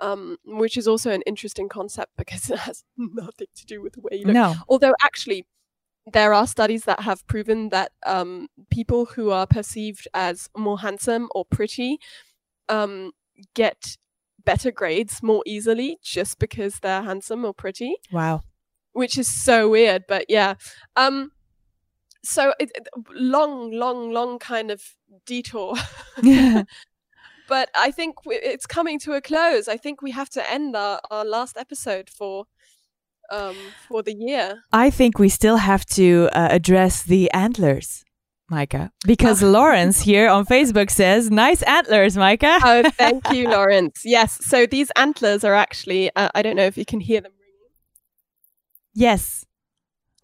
Um, 0.00 0.36
which 0.44 0.76
is 0.76 0.86
also 0.88 1.10
an 1.10 1.22
interesting 1.26 1.68
concept 1.68 2.12
because 2.18 2.50
it 2.50 2.58
has 2.60 2.84
nothing 2.96 3.48
to 3.56 3.64
do 3.66 3.80
with 3.82 3.92
the 3.94 4.00
way 4.00 4.18
you 4.18 4.26
look. 4.26 4.34
no 4.34 4.54
Although 4.68 4.94
actually, 5.02 5.46
there 6.12 6.34
are 6.34 6.46
studies 6.46 6.84
that 6.84 7.00
have 7.00 7.26
proven 7.26 7.70
that 7.70 7.92
um, 8.04 8.48
people 8.70 9.06
who 9.06 9.30
are 9.30 9.46
perceived 9.46 10.06
as 10.12 10.48
more 10.56 10.80
handsome 10.80 11.28
or 11.34 11.44
pretty 11.46 11.98
um, 12.68 13.12
get 13.54 13.96
better 14.44 14.70
grades 14.70 15.22
more 15.22 15.42
easily 15.46 15.96
just 16.02 16.38
because 16.38 16.80
they're 16.80 17.02
handsome 17.02 17.44
or 17.46 17.54
pretty, 17.54 17.94
wow 18.12 18.42
which 18.92 19.16
is 19.18 19.26
so 19.26 19.68
weird. 19.70 20.04
But 20.06 20.26
yeah, 20.28 20.54
um, 20.94 21.32
so 22.24 22.52
it, 22.58 22.70
long, 23.12 23.70
long, 23.72 24.10
long 24.12 24.38
kind 24.38 24.70
of 24.70 24.82
detour. 25.26 25.74
Yeah. 26.22 26.62
but 27.48 27.68
I 27.74 27.90
think 27.90 28.16
it's 28.26 28.66
coming 28.66 28.98
to 29.00 29.12
a 29.12 29.20
close. 29.20 29.68
I 29.68 29.76
think 29.76 30.00
we 30.00 30.12
have 30.12 30.30
to 30.30 30.50
end 30.50 30.74
our, 30.76 31.00
our 31.10 31.24
last 31.24 31.56
episode 31.56 32.08
for 32.08 32.46
um 33.30 33.56
for 33.88 34.02
the 34.02 34.14
year. 34.14 34.62
I 34.72 34.90
think 34.90 35.18
we 35.18 35.28
still 35.28 35.56
have 35.56 35.84
to 35.86 36.28
uh, 36.32 36.48
address 36.50 37.02
the 37.02 37.30
antlers, 37.32 38.04
Micah, 38.50 38.90
because 39.06 39.42
Lawrence 39.56 40.02
here 40.02 40.28
on 40.28 40.44
Facebook 40.46 40.90
says, 40.90 41.30
"Nice 41.30 41.62
antlers, 41.62 42.16
Micah." 42.16 42.58
oh, 42.62 42.82
thank 42.98 43.30
you, 43.32 43.48
Lawrence. 43.48 44.02
Yes, 44.04 44.38
so 44.44 44.66
these 44.66 44.90
antlers 44.96 45.42
are 45.44 45.54
actually, 45.54 46.10
uh, 46.16 46.28
I 46.34 46.42
don't 46.42 46.56
know 46.56 46.66
if 46.66 46.76
you 46.76 46.84
can 46.84 47.00
hear 47.00 47.20
them 47.20 47.32
ringing. 47.32 47.72
yes. 48.94 49.44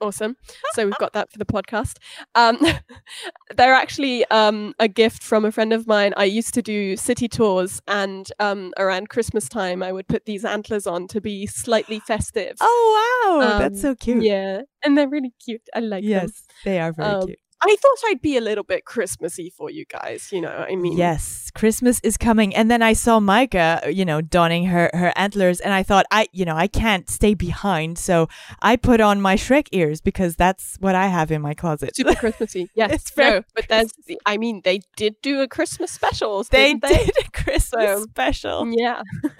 Awesome. 0.00 0.36
So 0.72 0.84
we've 0.86 0.96
got 0.98 1.12
that 1.12 1.30
for 1.30 1.38
the 1.38 1.44
podcast. 1.44 1.96
Um, 2.34 2.58
they're 3.56 3.74
actually 3.74 4.24
um, 4.26 4.74
a 4.78 4.88
gift 4.88 5.22
from 5.22 5.44
a 5.44 5.52
friend 5.52 5.72
of 5.72 5.86
mine. 5.86 6.14
I 6.16 6.24
used 6.24 6.54
to 6.54 6.62
do 6.62 6.96
city 6.96 7.28
tours, 7.28 7.82
and 7.86 8.30
um, 8.38 8.72
around 8.78 9.08
Christmas 9.10 9.48
time, 9.48 9.82
I 9.82 9.92
would 9.92 10.08
put 10.08 10.24
these 10.24 10.44
antlers 10.44 10.86
on 10.86 11.06
to 11.08 11.20
be 11.20 11.46
slightly 11.46 12.00
festive. 12.00 12.56
Oh 12.60 13.38
wow, 13.40 13.58
that's 13.58 13.76
Um, 13.76 13.80
so 13.80 13.94
cute. 13.94 14.22
Yeah, 14.22 14.62
and 14.84 14.96
they're 14.96 15.08
really 15.08 15.32
cute. 15.44 15.62
I 15.74 15.80
like 15.80 16.02
them. 16.02 16.10
Yes, 16.10 16.44
they 16.64 16.80
are 16.80 16.92
very 16.92 17.08
Um, 17.08 17.26
cute. 17.26 17.38
I 17.62 17.76
thought 17.76 17.96
I'd 18.08 18.22
be 18.22 18.36
a 18.36 18.40
little 18.40 18.64
bit 18.64 18.84
Christmassy 18.86 19.50
for 19.50 19.70
you 19.70 19.84
guys. 19.84 20.30
You 20.32 20.40
know, 20.40 20.66
I 20.68 20.76
mean, 20.76 20.96
Yes, 20.96 21.50
Christmas 21.54 22.00
is 22.02 22.16
coming, 22.16 22.54
and 22.54 22.70
then 22.70 22.82
I 22.82 22.94
saw 22.94 23.20
Micah, 23.20 23.82
you 23.90 24.04
know, 24.04 24.20
donning 24.22 24.64
her 24.66 24.90
her 24.94 25.12
antlers, 25.16 25.60
and 25.60 25.74
I 25.74 25.82
thought, 25.82 26.06
I, 26.10 26.26
you 26.32 26.44
know, 26.44 26.56
I 26.56 26.66
can't 26.68 27.08
stay 27.10 27.34
behind, 27.34 27.98
so 27.98 28.28
I 28.62 28.76
put 28.76 29.00
on 29.00 29.20
my 29.20 29.36
Shrek 29.36 29.68
ears 29.72 30.00
because 30.00 30.36
that's 30.36 30.76
what 30.80 30.94
I 30.94 31.08
have 31.08 31.30
in 31.30 31.42
my 31.42 31.54
closet. 31.54 31.94
super 31.96 32.14
Christmassy. 32.14 32.68
Yes, 32.74 32.92
It's 32.92 33.16
no, 33.16 33.42
but 33.54 33.68
there's, 33.68 33.92
I 34.24 34.36
mean, 34.38 34.62
they 34.64 34.80
did 34.96 35.16
do 35.22 35.40
a 35.40 35.48
Christmas 35.48 35.90
special. 35.90 36.42
they 36.44 36.74
didn't 36.74 36.82
they? 36.82 37.04
did 37.04 37.16
a 37.26 37.30
Christmas 37.30 37.68
So, 37.88 38.02
special. 38.04 38.66
Yeah. 38.72 39.02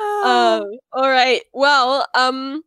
Um, 0.00 0.64
all 0.92 1.08
right. 1.08 1.42
Well, 1.52 2.06
um, 2.14 2.62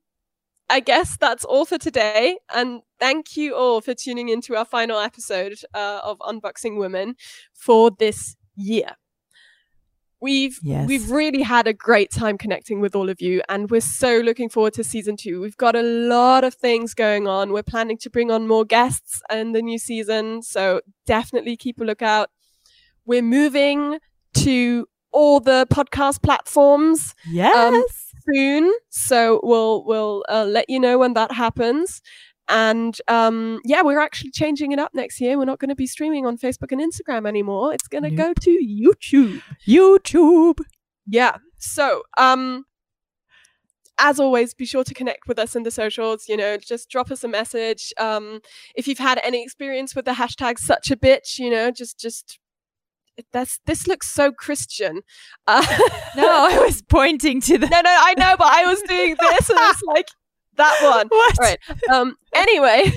I 0.72 0.80
guess 0.80 1.18
that's 1.18 1.44
all 1.44 1.66
for 1.66 1.78
today. 1.78 2.38
And 2.54 2.82
thank 2.98 3.36
you 3.36 3.56
all 3.56 3.82
for 3.82 3.94
tuning 3.94 4.30
into 4.30 4.56
our 4.56 4.64
final 4.64 5.00
episode 5.00 5.56
uh, 5.74 6.00
of 6.02 6.18
Unboxing 6.20 6.78
Women 6.78 7.16
for 7.54 7.92
this 7.92 8.38
year. 8.56 8.92
We've 10.22 10.60
Yes. 10.62 10.88
we've 10.88 11.10
really 11.10 11.42
had 11.42 11.68
a 11.68 11.74
great 11.74 12.12
time 12.12 12.38
connecting 12.38 12.80
with 12.80 12.96
all 12.96 13.10
of 13.10 13.20
you, 13.20 13.42
and 13.50 13.72
we're 13.72 13.82
so 13.82 14.20
looking 14.20 14.50
forward 14.50 14.74
to 14.76 14.84
season 14.84 15.18
two. 15.18 15.42
We've 15.42 15.58
got 15.58 15.76
a 15.76 15.82
lot 15.82 16.44
of 16.44 16.54
things 16.54 16.94
going 16.94 17.28
on. 17.28 17.52
We're 17.52 17.64
planning 17.64 17.98
to 17.98 18.10
bring 18.10 18.30
on 18.30 18.48
more 18.48 18.64
guests 18.64 19.24
in 19.32 19.54
the 19.54 19.64
new 19.64 19.80
season, 19.80 20.44
so 20.44 20.82
definitely 21.08 21.58
keep 21.58 21.82
a 21.82 21.84
lookout. 21.84 22.30
We're 23.04 23.24
moving 23.24 23.98
to 24.36 24.88
all 25.12 25.40
the 25.40 25.66
podcast 25.72 26.22
platforms 26.22 27.16
yes. 27.28 28.11
Soon, 28.34 28.72
so 28.90 29.40
we'll 29.44 29.84
we'll 29.86 30.26
uh, 30.30 30.46
let 30.46 30.70
you 30.70 30.80
know 30.80 30.98
when 30.98 31.14
that 31.14 31.32
happens. 31.32 32.02
And 32.48 33.00
um, 33.08 33.62
yeah, 33.64 33.82
we're 33.82 34.00
actually 34.00 34.32
changing 34.32 34.74
it 34.74 34.80
up 34.80 34.92
next 34.94 35.22
year. 35.22 35.38
We're 35.38 35.46
not 35.46 35.60
going 35.60 35.70
to 35.70 35.76
be 35.76 35.88
streaming 35.88 36.26
on 36.26 36.38
Facebook 36.38 36.72
and 36.72 36.82
Instagram 36.82 37.26
anymore. 37.28 37.74
It's 37.74 37.88
going 37.88 38.04
to 38.04 38.12
go 38.12 38.34
to 38.34 38.50
YouTube. 38.50 39.42
YouTube. 39.66 40.60
Yeah. 41.08 41.38
So, 41.58 42.04
um, 42.18 42.66
as 43.98 44.20
always, 44.20 44.54
be 44.54 44.66
sure 44.66 44.84
to 44.84 44.94
connect 44.94 45.28
with 45.28 45.40
us 45.40 45.56
in 45.56 45.64
the 45.64 45.72
socials. 45.72 46.26
You 46.28 46.36
know, 46.36 46.58
just 46.58 46.90
drop 46.90 47.12
us 47.12 47.24
a 47.24 47.28
message. 47.28 47.94
Um, 47.98 48.42
if 48.76 48.88
you've 48.88 48.98
had 48.98 49.20
any 49.24 49.44
experience 49.44 49.96
with 49.96 50.06
the 50.06 50.12
hashtag 50.12 50.58
such 50.58 50.92
a 50.92 50.98
bitch, 50.98 51.38
you 51.40 51.50
know, 51.50 51.72
just 51.72 52.00
just 52.00 52.40
that's 53.34 53.60
this 53.66 53.88
looks 53.88 54.08
so 54.10 54.32
Christian. 54.32 55.02
Uh, 55.48 55.66
No, 56.16 56.28
I 56.30 56.60
was 56.66 56.82
pointing 56.82 57.42
to 57.42 57.58
the 57.58 57.68
no, 57.68 57.82
no, 57.82 57.96
I 57.98 58.14
know, 58.18 58.36
but 58.38 58.48
I 58.48 58.66
was 58.66 58.82
doing 58.84 59.16
this, 59.20 59.50
and 59.50 59.60
it's 59.62 59.82
like 59.84 60.08
that 60.58 60.78
one. 60.82 61.08
what? 61.10 61.38
Right. 61.40 61.58
Um. 61.92 62.16
Anyway, 62.36 62.92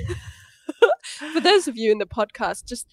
for 1.33 1.39
those 1.41 1.67
of 1.67 1.77
you 1.77 1.91
in 1.91 1.97
the 1.97 2.05
podcast, 2.05 2.65
just 2.65 2.87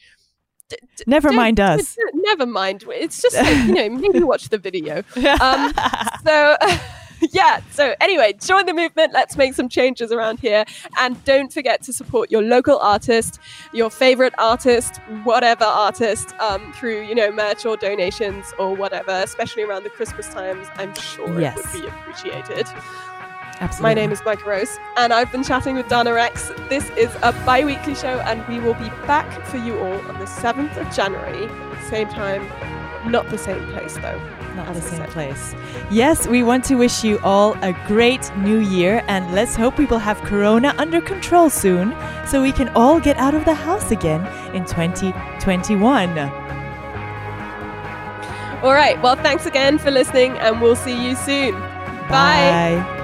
d- 0.69 0.77
d- 0.97 1.05
Never 1.07 1.33
mind 1.33 1.61
us. 1.61 1.97
Never 2.15 2.47
mind. 2.47 2.85
It's 2.89 3.23
just 3.23 3.37
like, 3.37 3.57
you 3.69 3.75
know 3.75 3.89
maybe 3.91 4.21
watch 4.25 4.49
the 4.49 4.59
video. 4.59 5.03
Um, 5.41 5.73
So 6.25 6.57
yeah. 7.33 7.61
So 7.71 7.95
anyway, 8.01 8.35
join 8.35 8.67
the 8.67 8.75
movement. 8.75 9.13
Let's 9.13 9.37
make 9.37 9.55
some 9.55 9.69
changes 9.69 10.13
around 10.13 10.41
here, 10.41 10.65
and 11.01 11.23
don't 11.25 11.53
forget 11.53 11.83
to 11.83 11.93
support 11.93 12.31
your 12.31 12.43
local 12.43 12.79
artist, 12.79 13.39
your 13.73 13.91
favorite 13.91 14.35
artist, 14.39 14.97
whatever 15.25 15.65
artist, 15.65 16.35
um, 16.41 16.73
through 16.73 17.03
you 17.03 17.15
know 17.15 17.31
merch 17.31 17.65
or 17.65 17.77
donations 17.77 18.53
or 18.59 18.75
whatever. 18.75 19.13
Especially 19.13 19.63
around 19.63 19.85
the 19.85 19.91
Christmas 19.91 20.29
times, 20.29 20.67
I'm 20.77 20.95
sure 20.95 21.41
Yes. 21.41 21.59
it 21.59 21.65
would 21.73 21.83
be 21.83 21.89
appreciated. 21.89 22.67
Absolutely. 23.61 23.83
My 23.83 23.95
name 23.95 24.11
is 24.11 24.21
Micah 24.25 24.45
Rose, 24.49 24.77
and 24.97 25.13
I've 25.13 25.31
been 25.31 25.45
chatting 25.45 25.77
with 25.77 25.87
Dana 25.89 26.13
Rex. 26.13 26.51
This 26.69 26.91
is 26.97 27.15
a 27.23 27.33
bi 27.47 27.65
weekly 27.65 27.95
show, 27.95 28.19
and 28.21 28.45
we 28.49 28.59
will 28.59 28.75
be 28.75 28.89
back 29.07 29.31
for 29.47 29.57
you 29.59 29.79
all 29.79 29.99
on 30.09 30.19
the 30.19 30.27
7th 30.27 30.77
of 30.77 30.93
January 30.93 31.49
same 31.89 32.09
time. 32.09 32.49
Not 33.11 33.29
the 33.29 33.37
same 33.39 33.65
place, 33.73 33.95
though. 33.97 34.19
Not 34.57 34.73
the 34.75 34.81
same 34.81 35.05
place. 35.07 35.55
Yes, 35.91 36.27
we 36.27 36.43
want 36.43 36.65
to 36.65 36.77
wish 36.77 37.05
you 37.05 37.19
all 37.21 37.55
a 37.63 37.73
great 37.87 38.35
new 38.37 38.59
year 38.59 39.05
and 39.09 39.33
let's 39.35 39.57
hope 39.57 39.79
we 39.79 39.87
will 39.87 39.99
have 39.99 40.21
Corona 40.23 40.75
under 40.79 41.01
control 41.01 41.51
soon 41.51 41.95
so 42.27 42.43
we 42.43 42.53
can 42.53 42.69
all 42.71 43.01
get 43.01 43.17
out 43.17 43.35
of 43.35 43.45
the 43.45 43.55
house 43.55 43.91
again 43.91 44.25
in 44.55 44.65
2021. 44.65 46.19
All 48.63 48.73
right, 48.73 49.01
well, 49.03 49.17
thanks 49.17 49.45
again 49.45 49.77
for 49.77 49.91
listening, 49.91 50.39
and 50.39 50.61
we'll 50.61 50.77
see 50.77 50.95
you 50.95 51.17
soon. 51.17 51.53
Bye. 52.09 52.79
Bye. 52.79 53.02